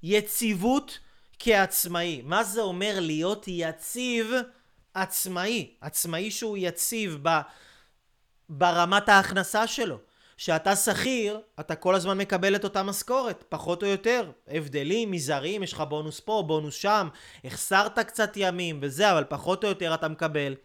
[0.04, 1.00] יציבות
[1.40, 2.22] כעצמאי.
[2.26, 4.32] מה זה אומר להיות יציב
[4.94, 5.74] עצמאי?
[5.82, 7.30] עצמאי שהוא יציב ב,
[8.50, 9.98] ברמת ההכנסה שלו.
[10.40, 14.32] שאתה שכיר, אתה כל הזמן מקבל את אותה משכורת, פחות או יותר.
[14.48, 17.08] הבדלים מזעריים, יש לך בונוס פה, בונוס שם,
[17.46, 20.56] החסרת קצת ימים וזה, אבל פחות או יותר אתה מקבל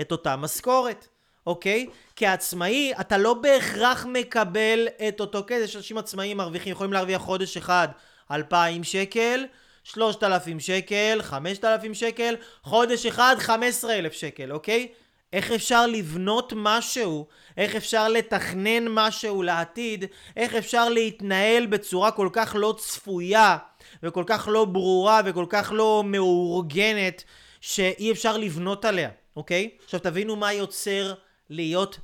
[0.00, 1.08] את אותה משכורת,
[1.46, 1.86] אוקיי?
[2.16, 5.64] כעצמאי, אתה לא בהכרח מקבל את אותו כסף.
[5.64, 7.88] יש אנשים עצמאיים מרוויחים, יכולים להרוויח חודש אחד
[8.30, 9.44] 2,000 שקל,
[9.84, 14.88] 3,000 שקל, 5,000 שקל, חודש אחד 15,000 שקל, אוקיי?
[15.32, 17.26] איך אפשר לבנות משהו,
[17.56, 20.04] איך אפשר לתכנן משהו לעתיד,
[20.36, 23.56] איך אפשר להתנהל בצורה כל כך לא צפויה
[24.02, 27.24] וכל כך לא ברורה וכל כך לא מאורגנת
[27.60, 29.70] שאי אפשר לבנות עליה, אוקיי?
[29.84, 31.14] עכשיו תבינו מה יוצר
[31.50, 31.98] להיות,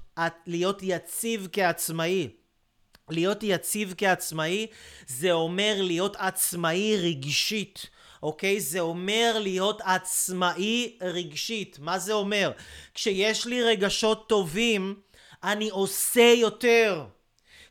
[0.46, 2.28] להיות יציב כעצמאי.
[3.10, 4.66] להיות יציב כעצמאי
[5.06, 7.90] זה אומר להיות עצמאי רגשית.
[8.26, 8.60] אוקיי?
[8.60, 11.78] זה אומר להיות עצמאי רגשית.
[11.80, 12.50] מה זה אומר?
[12.94, 14.94] כשיש לי רגשות טובים,
[15.44, 17.04] אני עושה יותר.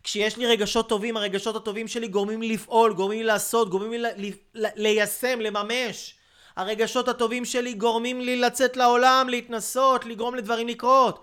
[0.04, 4.32] כשיש לי רגשות טובים, הרגשות הטובים שלי גורמים לי לפעול, גורמים לי לעשות, גורמים לי
[4.54, 6.16] ליישם, לממש.
[6.56, 11.20] הרגשות הטובים שלי גורמים לי לצאת לעולם, להתנסות, לגרום לדברים לקרות.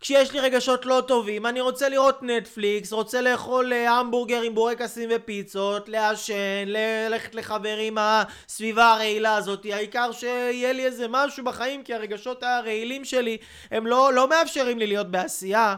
[0.00, 5.10] כשיש לי רגשות לא טובים, אני רוצה לראות נטפליקס, רוצה לאכול אה, המבורגר עם בורקסים
[5.16, 12.42] ופיצות, לעשן, ללכת לחברים הסביבה הרעילה הזאת, העיקר שיהיה לי איזה משהו בחיים, כי הרגשות
[12.42, 13.38] הרעילים שלי
[13.70, 15.76] הם לא, לא מאפשרים לי להיות בעשייה,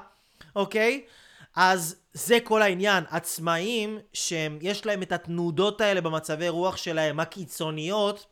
[0.57, 1.03] אוקיי?
[1.57, 3.05] אז זה כל העניין.
[3.11, 8.27] עצמאים שיש להם את התנודות האלה במצבי רוח שלהם, הקיצוניות,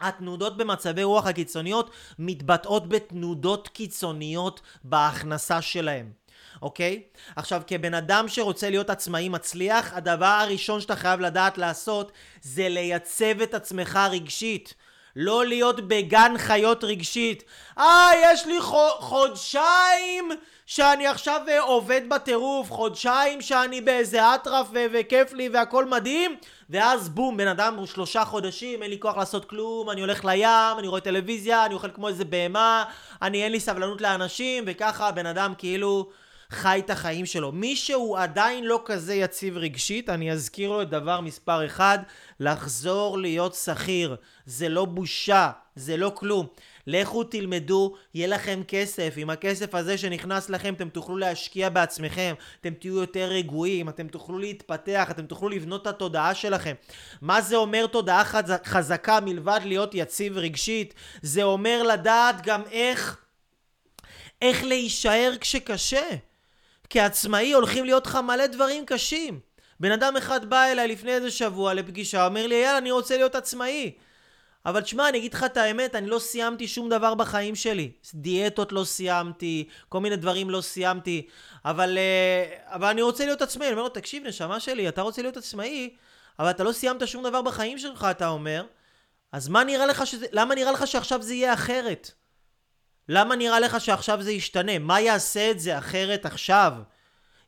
[0.00, 6.22] התנודות במצבי רוח הקיצוניות מתבטאות בתנודות קיצוניות בהכנסה שלהם.
[6.62, 7.02] אוקיי?
[7.36, 12.12] עכשיו, כבן אדם שרוצה להיות עצמאי מצליח, הדבר הראשון שאתה חייב לדעת לעשות
[12.42, 14.74] זה לייצב את עצמך רגשית.
[15.16, 17.44] לא להיות בגן חיות רגשית.
[17.78, 18.60] אה, יש לי
[18.98, 20.30] חודשיים
[20.66, 26.36] שאני עכשיו אה, עובד בטירוף, חודשיים שאני באיזה אטרף וכיף לי והכל מדהים,
[26.72, 30.78] ואז בום, בן אדם הוא שלושה חודשים, אין לי כוח לעשות כלום, אני הולך לים,
[30.78, 32.84] אני רואה טלוויזיה, אני אוכל כמו איזה בהמה,
[33.22, 36.08] אני אין לי סבלנות לאנשים, וככה בן אדם כאילו...
[36.52, 37.52] חי את החיים שלו.
[37.52, 41.98] מי שהוא עדיין לא כזה יציב רגשית, אני אזכיר לו את דבר מספר אחד,
[42.40, 44.16] לחזור להיות שכיר.
[44.46, 46.46] זה לא בושה, זה לא כלום.
[46.86, 49.14] לכו תלמדו, יהיה לכם כסף.
[49.16, 54.38] עם הכסף הזה שנכנס לכם, אתם תוכלו להשקיע בעצמכם, אתם תהיו יותר רגועים, אתם תוכלו
[54.38, 56.74] להתפתח, אתם תוכלו לבנות את התודעה שלכם.
[57.20, 58.24] מה זה אומר תודעה
[58.64, 60.94] חזקה מלבד להיות יציב רגשית?
[61.22, 63.16] זה אומר לדעת גם איך,
[64.42, 66.06] איך להישאר כשקשה.
[66.90, 69.40] כעצמאי הולכים להיות לך מלא דברים קשים.
[69.80, 73.34] בן אדם אחד בא אליי לפני איזה שבוע לפגישה, אומר לי, יאללה, אני רוצה להיות
[73.34, 73.92] עצמאי.
[74.66, 77.90] אבל תשמע, אני אגיד לך את האמת, אני לא סיימתי שום דבר בחיים שלי.
[78.14, 81.26] דיאטות לא סיימתי, כל מיני דברים לא סיימתי,
[81.64, 83.66] אבל, uh, אבל אני רוצה להיות עצמאי.
[83.66, 85.90] אני אומר לו, תקשיב, נשמה שלי, אתה רוצה להיות עצמאי,
[86.38, 88.64] אבל אתה לא סיימת שום דבר בחיים שלך, אתה אומר,
[89.32, 92.10] אז מה נראה לך שזה, למה נראה לך שעכשיו זה יהיה אחרת?
[93.08, 94.78] למה נראה לך שעכשיו זה ישתנה?
[94.78, 96.72] מה יעשה את זה אחרת עכשיו?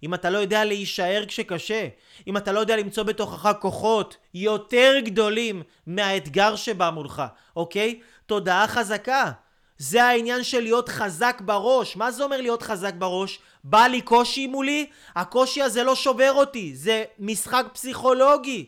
[0.05, 1.88] אם אתה לא יודע להישאר כשקשה,
[2.26, 7.22] אם אתה לא יודע למצוא בתוכך כוחות יותר גדולים מהאתגר שבא מולך,
[7.57, 8.00] אוקיי?
[8.26, 9.30] תודעה חזקה.
[9.78, 11.96] זה העניין של להיות חזק בראש.
[11.96, 13.38] מה זה אומר להיות חזק בראש?
[13.64, 14.86] בא לי קושי מולי,
[15.16, 18.66] הקושי הזה לא שובר אותי, זה משחק פסיכולוגי.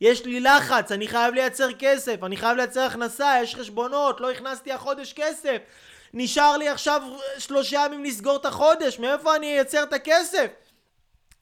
[0.00, 4.72] יש לי לחץ, אני חייב לייצר כסף, אני חייב לייצר הכנסה, יש חשבונות, לא הכנסתי
[4.72, 5.56] החודש כסף.
[6.14, 7.02] נשאר לי עכשיו
[7.38, 10.46] שלושה ימים לסגור את החודש, מאיפה אני אייצר את הכסף?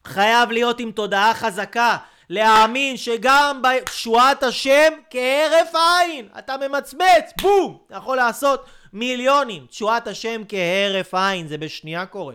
[0.04, 1.96] חייב להיות עם תודעה חזקה,
[2.30, 10.42] להאמין שגם בתשועת השם כהרף עין, אתה ממצמץ, בום, אתה יכול לעשות מיליונים, תשועת השם
[10.48, 12.34] כהרף עין, זה בשנייה קורה.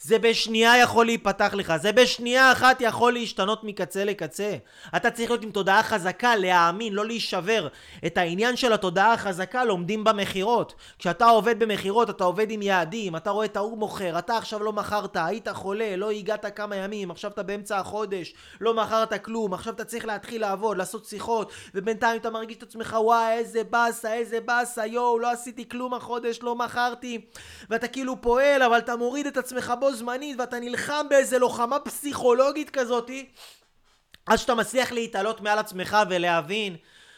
[0.00, 4.56] זה בשנייה יכול להיפתח לך, זה בשנייה אחת יכול להשתנות מקצה לקצה.
[4.96, 7.68] אתה צריך להיות עם תודעה חזקה, להאמין, לא להישבר.
[8.06, 10.74] את העניין של התודעה החזקה לומדים במכירות.
[10.98, 14.72] כשאתה עובד במכירות, אתה עובד עם יעדים, אתה רואה את ההוא מוכר, אתה עכשיו לא
[14.72, 19.74] מכרת, היית חולה, לא הגעת כמה ימים, עכשיו אתה באמצע החודש, לא מכרת כלום, עכשיו
[19.74, 24.40] אתה צריך להתחיל לעבוד, לעשות שיחות, ובינתיים אתה מרגיש את עצמך, וואי, איזה באסה, איזה
[24.40, 27.20] באסה, יואו, לא עשיתי כלום החודש, לא מכרתי,
[27.70, 32.70] ואתה כאילו פועל, אבל אתה מוריד את עצמך בו זמנית ואתה נלחם באיזה לוחמה פסיכולוגית
[32.70, 33.26] כזאתי
[34.26, 36.76] עד שאתה מצליח להתעלות מעל עצמך ולהבין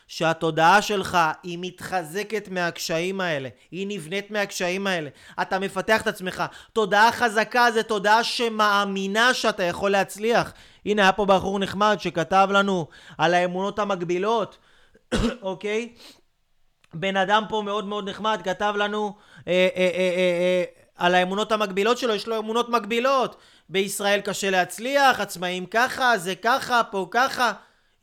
[0.09, 5.11] שהתודעה שלך היא מתחזקת מהקשיים האלה, היא נבנית מהקשיים האלה,
[5.43, 6.45] אתה מפתח את עצמך.
[6.73, 10.53] תודעה חזקה זה תודעה שמאמינה שאתה יכול להצליח.
[10.87, 12.87] הנה היה פה בחור נחמד שכתב לנו
[13.19, 14.59] על האמונות המקבילות,
[15.43, 15.93] אוקיי?
[16.95, 19.17] בן אדם פה מאוד מאוד נחמד כתב לנו
[19.49, 23.37] אה, אה, אה, אה, אה, על האמונות המקבילות שלו, יש לו אמונות מקבילות.
[23.69, 27.53] בישראל קשה להצליח, עצמאים ככה, זה ככה, פה ככה.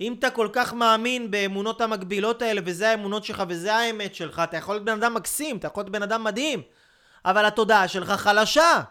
[0.01, 4.57] אם אתה כל כך מאמין באמונות המקבילות האלה, וזה האמונות שלך וזה האמת שלך, אתה
[4.57, 6.61] יכול להיות בן אדם מקסים, אתה יכול להיות בן אדם מדהים.
[7.25, 8.81] אבל התודעה שלך חלשה.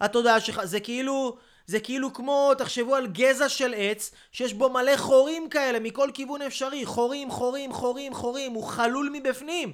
[0.00, 1.36] התודעה שלך, זה כאילו,
[1.66, 6.42] זה כאילו כמו, תחשבו על גזע של עץ, שיש בו מלא חורים כאלה מכל כיוון
[6.42, 6.86] אפשרי.
[6.86, 9.72] חורים, חורים, חורים, חורים, הוא חלול מבפנים.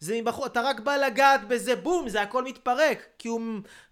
[0.00, 3.06] זה מבחור, אתה רק בא לגעת בזה, בום, זה הכל מתפרק.
[3.18, 3.40] כי הוא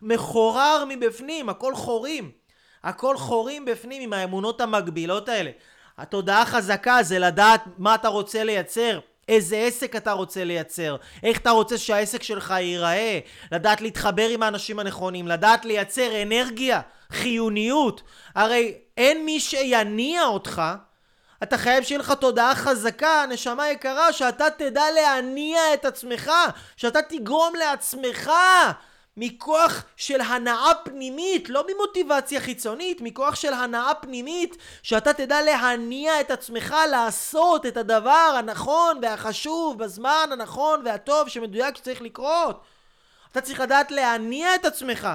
[0.03, 2.31] מחורר מבפנים, הכל חורים.
[2.85, 5.51] הכל חורים בפנים עם האמונות המקבילות האלה.
[5.99, 11.51] התודעה חזקה זה לדעת מה אתה רוצה לייצר, איזה עסק אתה רוצה לייצר, איך אתה
[11.51, 13.19] רוצה שהעסק שלך ייראה,
[13.53, 16.81] לדעת להתחבר עם האנשים הנכונים, לדעת לייצר אנרגיה,
[17.11, 18.03] חיוניות.
[18.35, 20.63] הרי אין מי שיניע אותך
[21.43, 26.31] אתה חייב שיהיה לך תודעה חזקה, נשמה יקרה, שאתה תדע להניע את עצמך,
[26.77, 28.31] שאתה תגרום לעצמך
[29.17, 36.31] מכוח של הנאה פנימית, לא ממוטיבציה חיצונית, מכוח של הנאה פנימית, שאתה תדע להניע את
[36.31, 42.63] עצמך לעשות את הדבר הנכון והחשוב בזמן הנכון והטוב שמדויק שצריך לקרות.
[43.33, 45.09] אתה צריך לדעת להניע את עצמך,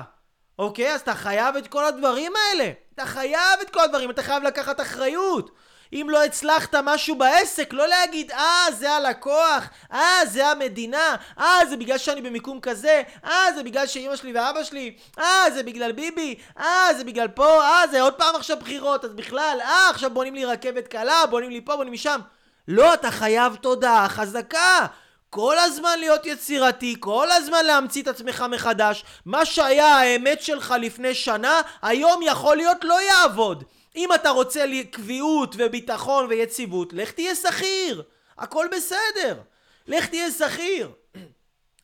[0.60, 0.94] אוקיי?
[0.94, 2.72] אז אתה חייב את כל הדברים האלה.
[2.94, 5.52] אתה חייב את כל הדברים, אתה חייב לקחת אחריות.
[5.94, 11.78] אם לא הצלחת משהו בעסק, לא להגיד, אה, זה הלקוח, אה, זה המדינה, אה, זה
[11.78, 16.36] בגלל שאני במיקום כזה, אה, זה בגלל שאימא שלי ואבא שלי, אה, זה בגלל ביבי,
[16.60, 20.36] אה, זה בגלל פה, אה, זה עוד פעם עכשיו בחירות, אז בכלל, אה, עכשיו בונים
[20.36, 22.20] לי רכבת קלה, בונים לי פה, בונים לי שם.
[22.68, 24.86] לא, אתה חייב תודעה חזקה.
[25.30, 29.06] כל הזמן להיות יצירתי, כל הזמן להמציא את עצמך מחדש.
[29.26, 33.64] מה שהיה האמת שלך לפני שנה, היום יכול להיות לא יעבוד.
[33.98, 38.04] אם אתה רוצה קביעות וביטחון ויציבות, לך תהיה שכיר.
[38.38, 39.42] הכל בסדר.
[39.88, 40.92] לך תהיה שכיר.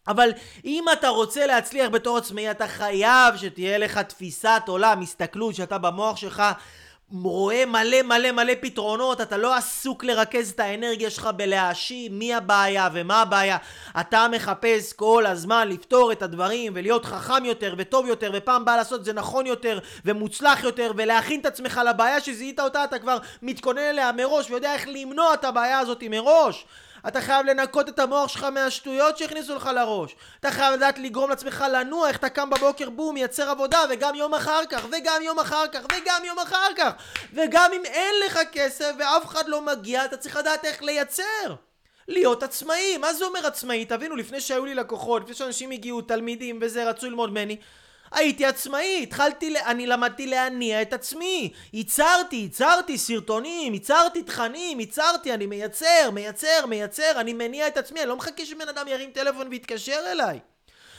[0.07, 0.29] אבל
[0.65, 6.17] אם אתה רוצה להצליח בתור עצמאי, אתה חייב שתהיה לך תפיסת עולם, הסתכלות, שאתה במוח
[6.17, 6.43] שלך
[7.21, 12.89] רואה מלא מלא מלא פתרונות, אתה לא עסוק לרכז את האנרגיה שלך בלהאשים מי הבעיה
[12.93, 13.57] ומה הבעיה.
[13.99, 18.99] אתה מחפש כל הזמן לפתור את הדברים ולהיות חכם יותר וטוב יותר ופעם באה לעשות
[18.99, 23.81] את זה נכון יותר ומוצלח יותר ולהכין את עצמך לבעיה שזיהית אותה, אתה כבר מתכונן
[23.81, 26.65] אליה מראש ויודע איך למנוע את הבעיה הזאת מראש.
[27.07, 30.15] אתה חייב לנקות את המוח שלך מהשטויות שהכניסו לך לראש.
[30.39, 34.33] אתה חייב לדעת לגרום לעצמך לנוע, איך אתה קם בבוקר, בום, מייצר עבודה, וגם יום
[34.33, 36.91] אחר כך, וגם יום אחר כך, וגם יום אחר כך.
[37.33, 41.55] וגם אם אין לך כסף ואף אחד לא מגיע, אתה צריך לדעת איך לייצר.
[42.07, 42.97] להיות עצמאי.
[42.97, 43.85] מה זה אומר עצמאי?
[43.85, 47.57] תבינו, לפני שהיו לי לקוחות, לפני שאנשים הגיעו, תלמידים וזה, רצו ללמוד ממני,
[48.13, 55.45] הייתי עצמאי, התחלתי, אני למדתי להניע את עצמי, ייצרתי, ייצרתי סרטונים, ייצרתי תכנים, ייצרתי, אני
[55.45, 59.99] מייצר, מייצר, מייצר, אני מניע את עצמי, אני לא מחכה שבן אדם ירים טלפון ויתקשר
[60.11, 60.39] אליי.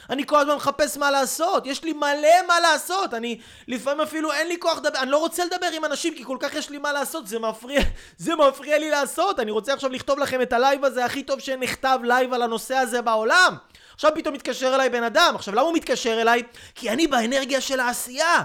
[0.09, 4.47] אני כל הזמן מחפש מה לעשות, יש לי מלא מה לעשות, אני לפעמים אפילו אין
[4.47, 6.93] לי כוח לדבר, אני לא רוצה לדבר עם אנשים כי כל כך יש לי מה
[6.93, 7.81] לעשות, זה מפריע,
[8.17, 11.99] זה מפריע לי לעשות, אני רוצה עכשיו לכתוב לכם את הלייב הזה הכי טוב שנכתב
[12.03, 13.55] לייב על הנושא הזה בעולם.
[13.95, 15.31] עכשיו פתאום מתקשר אליי בן אדם.
[15.35, 16.43] עכשיו, למה הוא מתקשר אליי?
[16.75, 18.43] כי אני באנרגיה של העשייה.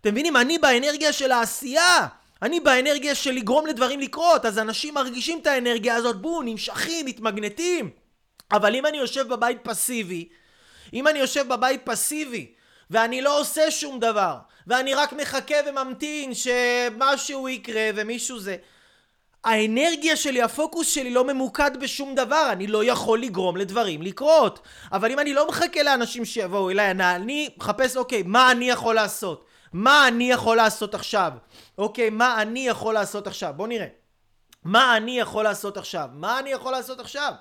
[0.00, 0.36] אתם מבינים?
[0.36, 2.06] אני באנרגיה של העשייה.
[2.42, 4.44] אני באנרגיה של לגרום לדברים לקרות.
[4.44, 7.90] אז אנשים מרגישים את האנרגיה הזאת, בואו, נמשכים, מתמגנטים.
[8.52, 10.28] אבל אם אני יושב בבית פסיבי,
[10.94, 12.52] אם אני יושב בבית פסיבי,
[12.90, 14.36] ואני לא עושה שום דבר,
[14.66, 18.56] ואני רק מחכה וממתין שמשהו יקרה ומישהו זה...
[19.44, 24.60] האנרגיה שלי, הפוקוס שלי לא ממוקד בשום דבר, אני לא יכול לגרום לדברים לקרות.
[24.92, 29.44] אבל אם אני לא מחכה לאנשים שיבואו אליי, אני מחפש, אוקיי, מה אני יכול לעשות?
[29.72, 31.32] מה אני יכול לעשות עכשיו?
[31.78, 33.52] אוקיי, מה אני יכול לעשות עכשיו?
[33.56, 33.86] בואו נראה.
[34.64, 36.08] מה אני יכול לעשות עכשיו?
[36.12, 37.32] מה אני יכול לעשות עכשיו?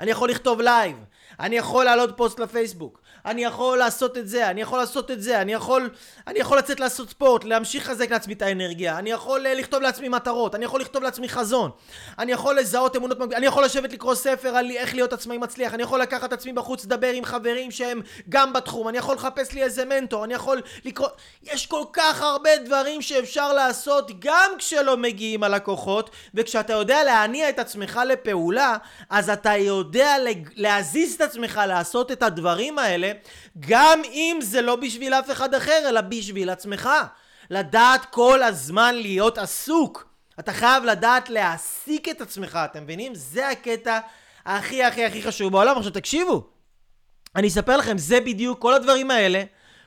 [0.00, 0.96] אני יכול לכתוב לייב,
[1.40, 5.40] אני יכול להעלות פוסט לפייסבוק, אני יכול לעשות את זה, אני יכול לעשות את זה,
[5.40, 5.90] אני יכול,
[6.26, 10.08] אני יכול לצאת לעשות ספורט, להמשיך לחזק לעצמי את האנרגיה, אני יכול אה, לכתוב לעצמי
[10.08, 11.70] מטרות, אני יכול לכתוב לעצמי חזון,
[12.18, 15.82] אני יכול לזהות אמונות אני יכול לשבת לקרוא ספר על איך להיות עצמאי מצליח, אני
[15.82, 19.84] יכול לקחת עצמי בחוץ, לדבר עם חברים שהם גם בתחום, אני יכול לחפש לי איזה
[19.84, 21.08] מנטור, אני יכול לקרוא,
[21.42, 27.58] יש כל כך הרבה דברים שאפשר לעשות גם כשלא מגיעים הלקוחות, וכשאתה יודע להניע את
[27.58, 28.76] עצמך לפעולה,
[29.10, 29.83] אז אתה יודע
[30.56, 33.12] להזיז את עצמך לעשות את הדברים האלה
[33.60, 36.90] גם אם זה לא בשביל אף אחד אחר, אלא בשביל עצמך.
[37.50, 40.08] לדעת כל הזמן להיות עסוק.
[40.38, 43.14] אתה חייב לדעת להעסיק את עצמך, אתם מבינים?
[43.14, 43.98] זה הקטע
[44.46, 45.76] הכי הכי הכי חשוב בעולם.
[45.76, 46.46] עכשיו תקשיבו,
[47.36, 49.42] אני אספר לכם, זה בדיוק, כל הדברים האלה,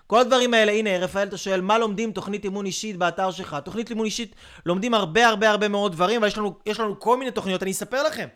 [0.07, 3.57] כל הדברים האלה, הנה, רפאל, אתה שואל, מה לומדים תוכנית אימון אישית באתר שלך?
[3.65, 4.35] תוכנית אימון אישית,
[4.65, 7.71] לומדים הרבה הרבה הרבה מאוד דברים, אבל יש לנו, יש לנו כל מיני תוכניות, אני
[7.71, 8.27] אספר לכם.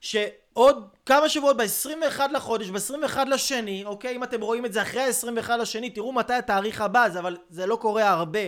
[0.00, 4.16] שעוד כמה שבועות, ב-21 לחודש, ב-21 לשני, אוקיי?
[4.16, 7.76] אם אתם רואים את זה אחרי ה-21 לשני, תראו מתי התאריך הבא, אבל זה לא
[7.76, 8.40] קורה הרבה.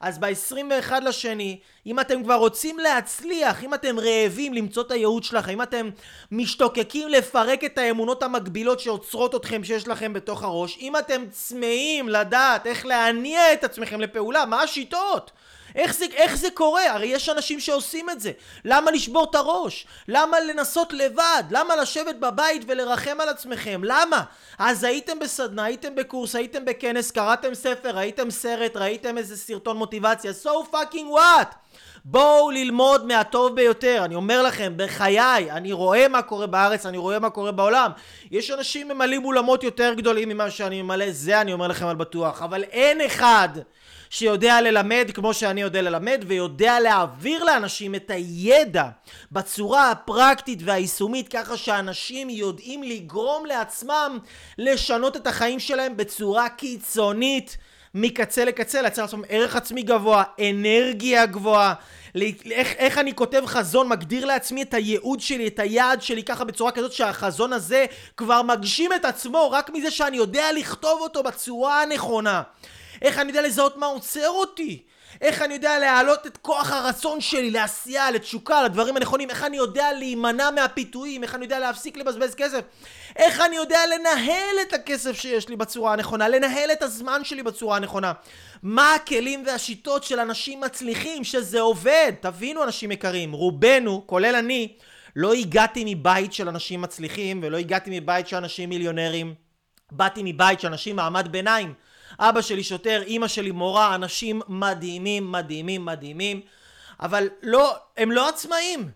[0.00, 5.52] אז ב-21 לשני, אם אתם כבר רוצים להצליח, אם אתם רעבים למצוא את הייעוד שלכם,
[5.52, 5.90] אם אתם
[6.32, 12.66] משתוקקים לפרק את האמונות המקבילות שעוצרות אתכם שיש לכם בתוך הראש, אם אתם צמאים לדעת
[12.66, 15.30] איך להניע את עצמכם לפעולה, מה השיטות?
[15.74, 16.92] איך זה, איך זה קורה?
[16.92, 18.32] הרי יש אנשים שעושים את זה.
[18.64, 19.86] למה לשבור את הראש?
[20.08, 21.42] למה לנסות לבד?
[21.50, 23.80] למה לשבת בבית ולרחם על עצמכם?
[23.84, 24.22] למה?
[24.58, 30.32] אז הייתם בסדנה, הייתם בקורס, הייתם בכנס, קראתם ספר, ראיתם סרט, ראיתם איזה סרטון מוטיבציה,
[30.44, 31.54] so fucking what?
[32.04, 34.02] בואו ללמוד מהטוב ביותר.
[34.04, 37.90] אני אומר לכם, בחיי, אני רואה מה קורה בארץ, אני רואה מה קורה בעולם.
[38.30, 42.42] יש אנשים ממלאים אולמות יותר גדולים ממה שאני ממלא, זה אני אומר לכם על בטוח.
[42.42, 43.48] אבל אין אחד
[44.10, 48.88] שיודע ללמד כמו שאני יודע ללמד ויודע להעביר לאנשים את הידע
[49.32, 54.18] בצורה הפרקטית והיישומית ככה שאנשים יודעים לגרום לעצמם
[54.58, 57.56] לשנות את החיים שלהם בצורה קיצונית
[57.94, 61.74] מקצה לקצה, לייצר לעצמם ערך עצמי גבוה, אנרגיה גבוהה,
[62.50, 66.72] איך, איך אני כותב חזון, מגדיר לעצמי את הייעוד שלי, את היעד שלי, ככה בצורה
[66.72, 67.86] כזאת שהחזון הזה
[68.16, 72.42] כבר מגשים את עצמו רק מזה שאני יודע לכתוב אותו בצורה הנכונה.
[73.02, 74.82] איך אני יודע לזהות מה עוצר אותי?
[75.20, 79.30] איך אני יודע להעלות את כוח הרצון שלי לעשייה, לתשוקה, לדברים הנכונים?
[79.30, 81.22] איך אני יודע להימנע מהפיתויים?
[81.22, 82.60] איך אני יודע להפסיק לבזבז כסף?
[83.16, 86.28] איך אני יודע לנהל את הכסף שיש לי בצורה הנכונה?
[86.28, 88.12] לנהל את הזמן שלי בצורה הנכונה?
[88.62, 92.12] מה הכלים והשיטות של אנשים מצליחים שזה עובד?
[92.20, 94.72] תבינו אנשים יקרים, רובנו, כולל אני,
[95.16, 99.34] לא הגעתי מבית של אנשים מצליחים ולא הגעתי מבית של אנשים מיליונרים.
[99.92, 101.74] באתי מבית של אנשים מעמד ביניים.
[102.20, 106.40] אבא שלי שוטר, אימא שלי מורה, אנשים מדהימים, מדהימים, מדהימים,
[107.00, 108.90] אבל לא, הם לא עצמאים.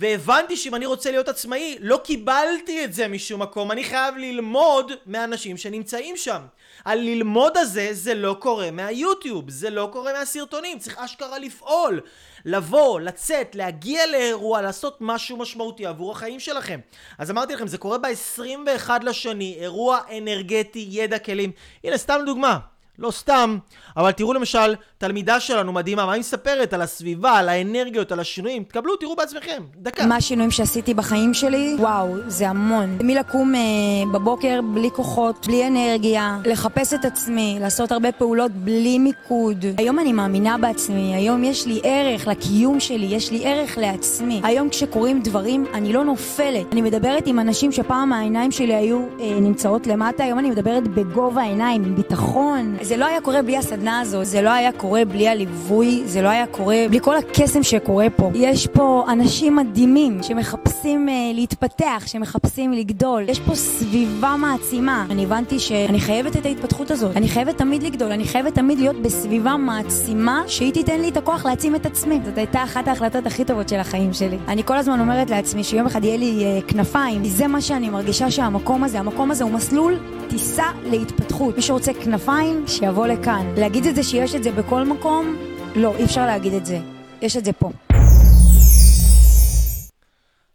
[0.00, 4.92] והבנתי שאם אני רוצה להיות עצמאי, לא קיבלתי את זה משום מקום, אני חייב ללמוד
[5.06, 6.42] מאנשים שנמצאים שם.
[6.84, 12.00] הללמוד הזה, זה לא קורה מהיוטיוב, זה לא קורה מהסרטונים, צריך אשכרה לפעול.
[12.48, 16.80] לבוא, לצאת, להגיע לאירוע, לעשות משהו משמעותי עבור החיים שלכם.
[17.18, 21.52] אז אמרתי לכם, זה קורה ב-21 לשני, אירוע אנרגטי, ידע כלים.
[21.84, 22.58] הנה, סתם דוגמה.
[22.98, 23.58] לא סתם,
[23.96, 28.64] אבל תראו למשל, תלמידה שלנו מדהימה, מה היא מספרת על הסביבה, על האנרגיות, על השינויים?
[28.64, 30.06] תקבלו, תראו בעצמכם, דקה.
[30.06, 31.76] מה השינויים שעשיתי בחיים שלי?
[31.78, 32.98] וואו, זה המון.
[33.02, 33.60] מלקום אה,
[34.12, 39.64] בבוקר בלי כוחות, בלי אנרגיה, לחפש את עצמי, לעשות הרבה פעולות בלי מיקוד.
[39.76, 44.40] היום אני מאמינה בעצמי, היום יש לי ערך לקיום שלי, יש לי ערך לעצמי.
[44.44, 46.72] היום כשקורים דברים, אני לא נופלת.
[46.72, 51.42] אני מדברת עם אנשים שפעם העיניים שלי היו אה, נמצאות למטה, היום אני מדברת בגובה
[51.42, 52.76] העיניים, עם ביטחון.
[52.88, 56.28] זה לא היה קורה בלי הסדנה הזו, זה לא היה קורה בלי הליווי, זה לא
[56.28, 58.30] היה קורה בלי כל הקסם שקורה פה.
[58.34, 63.24] יש פה אנשים מדהימים שמחפשים uh, להתפתח, שמחפשים לגדול.
[63.28, 65.06] יש פה סביבה מעצימה.
[65.10, 67.16] אני הבנתי שאני חייבת את ההתפתחות הזאת.
[67.16, 71.46] אני חייבת תמיד לגדול, אני חייבת תמיד להיות בסביבה מעצימה, שהיא תיתן לי את הכוח
[71.46, 72.20] להעצים את עצמי.
[72.24, 74.38] זאת הייתה אחת ההחלטות הכי טובות של החיים שלי.
[74.48, 78.30] אני כל הזמן אומרת לעצמי שיום אחד יהיה לי uh, כנפיים, זה מה שאני מרגישה
[78.30, 81.56] שהמקום הזה, המקום הזה הוא מסלול טיסה להתפתחות.
[81.56, 83.54] מי שרוצה כנפיים, שיבוא לכאן.
[83.56, 85.36] להגיד את זה שיש את זה בכל מקום?
[85.76, 86.78] לא, אי אפשר להגיד את זה.
[87.22, 87.70] יש את זה פה.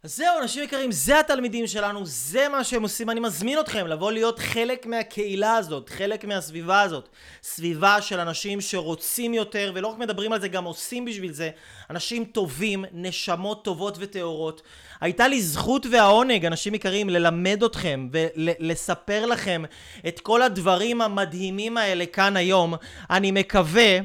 [0.02, 3.10] אז זהו, אנשים יקרים, זה התלמידים שלנו, זה מה שהם עושים.
[3.10, 7.08] אני מזמין אתכם לבוא להיות חלק מהקהילה הזאת, חלק מהסביבה הזאת.
[7.42, 11.50] סביבה של אנשים שרוצים יותר, ולא רק מדברים על זה, גם עושים בשביל זה.
[11.90, 14.62] אנשים טובים, נשמות טובות וטהורות.
[15.00, 19.62] הייתה לי זכות והעונג, אנשים יקרים, ללמד אתכם ולספר לכם
[20.08, 22.74] את כל הדברים המדהימים האלה כאן היום.
[23.10, 23.98] אני מקווה...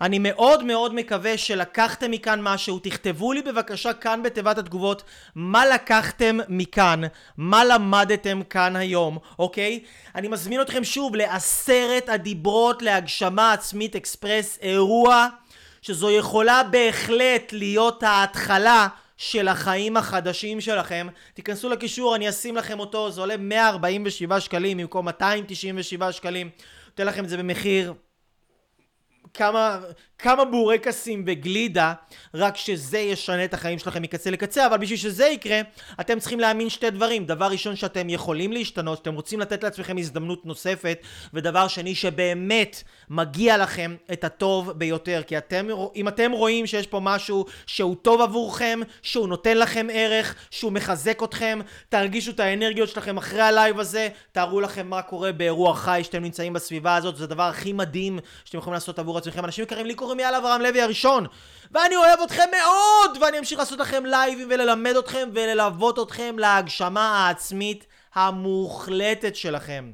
[0.00, 5.02] אני מאוד מאוד מקווה שלקחתם מכאן משהו, תכתבו לי בבקשה כאן בתיבת התגובות
[5.34, 7.00] מה לקחתם מכאן,
[7.36, 9.80] מה למדתם כאן היום, אוקיי?
[10.14, 15.26] אני מזמין אתכם שוב לעשרת הדיברות להגשמה עצמית אקספרס, אירוע
[15.82, 21.06] שזו יכולה בהחלט להיות ההתחלה של החיים החדשים שלכם.
[21.34, 26.50] תיכנסו לקישור, אני אשים לכם אותו, זה עולה 147 שקלים במקום 297 שקלים.
[26.86, 27.94] נותן לכם את זה במחיר
[29.34, 29.78] כמה,
[30.18, 31.92] כמה בורקסים וגלידה,
[32.34, 35.60] רק שזה ישנה את החיים שלכם מקצה לקצה, אבל בשביל שזה יקרה,
[36.00, 37.26] אתם צריכים להאמין שתי דברים.
[37.26, 40.98] דבר ראשון, שאתם יכולים להשתנות, שאתם רוצים לתת לעצמכם הזדמנות נוספת,
[41.34, 45.22] ודבר שני, שבאמת מגיע לכם את הטוב ביותר.
[45.26, 50.34] כי אתם, אם אתם רואים שיש פה משהו שהוא טוב עבורכם, שהוא נותן לכם ערך,
[50.50, 51.58] שהוא מחזק אתכם,
[51.88, 56.52] תרגישו את האנרגיות שלכם אחרי הלייב הזה, תארו לכם מה קורה באירוע חי שאתם נמצאים
[56.52, 59.44] בסביבה הזאת, זה הדבר הכי מדהים שאתם יכולים לעשות עבור עצמכם.
[59.44, 61.26] אנשים יקרים, לי קוראים יאללה אברהם לוי הראשון,
[61.72, 67.86] ואני אוהב אתכם מאוד, ואני אמשיך לעשות לכם לייבים וללמד אתכם וללוות אתכם להגשמה העצמית
[68.14, 69.92] המוחלטת שלכם.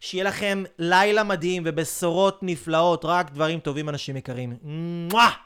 [0.00, 4.56] שיהיה לכם לילה מדהים ובשורות נפלאות, רק דברים טובים אנשים יקרים.
[5.12, 5.43] מואה!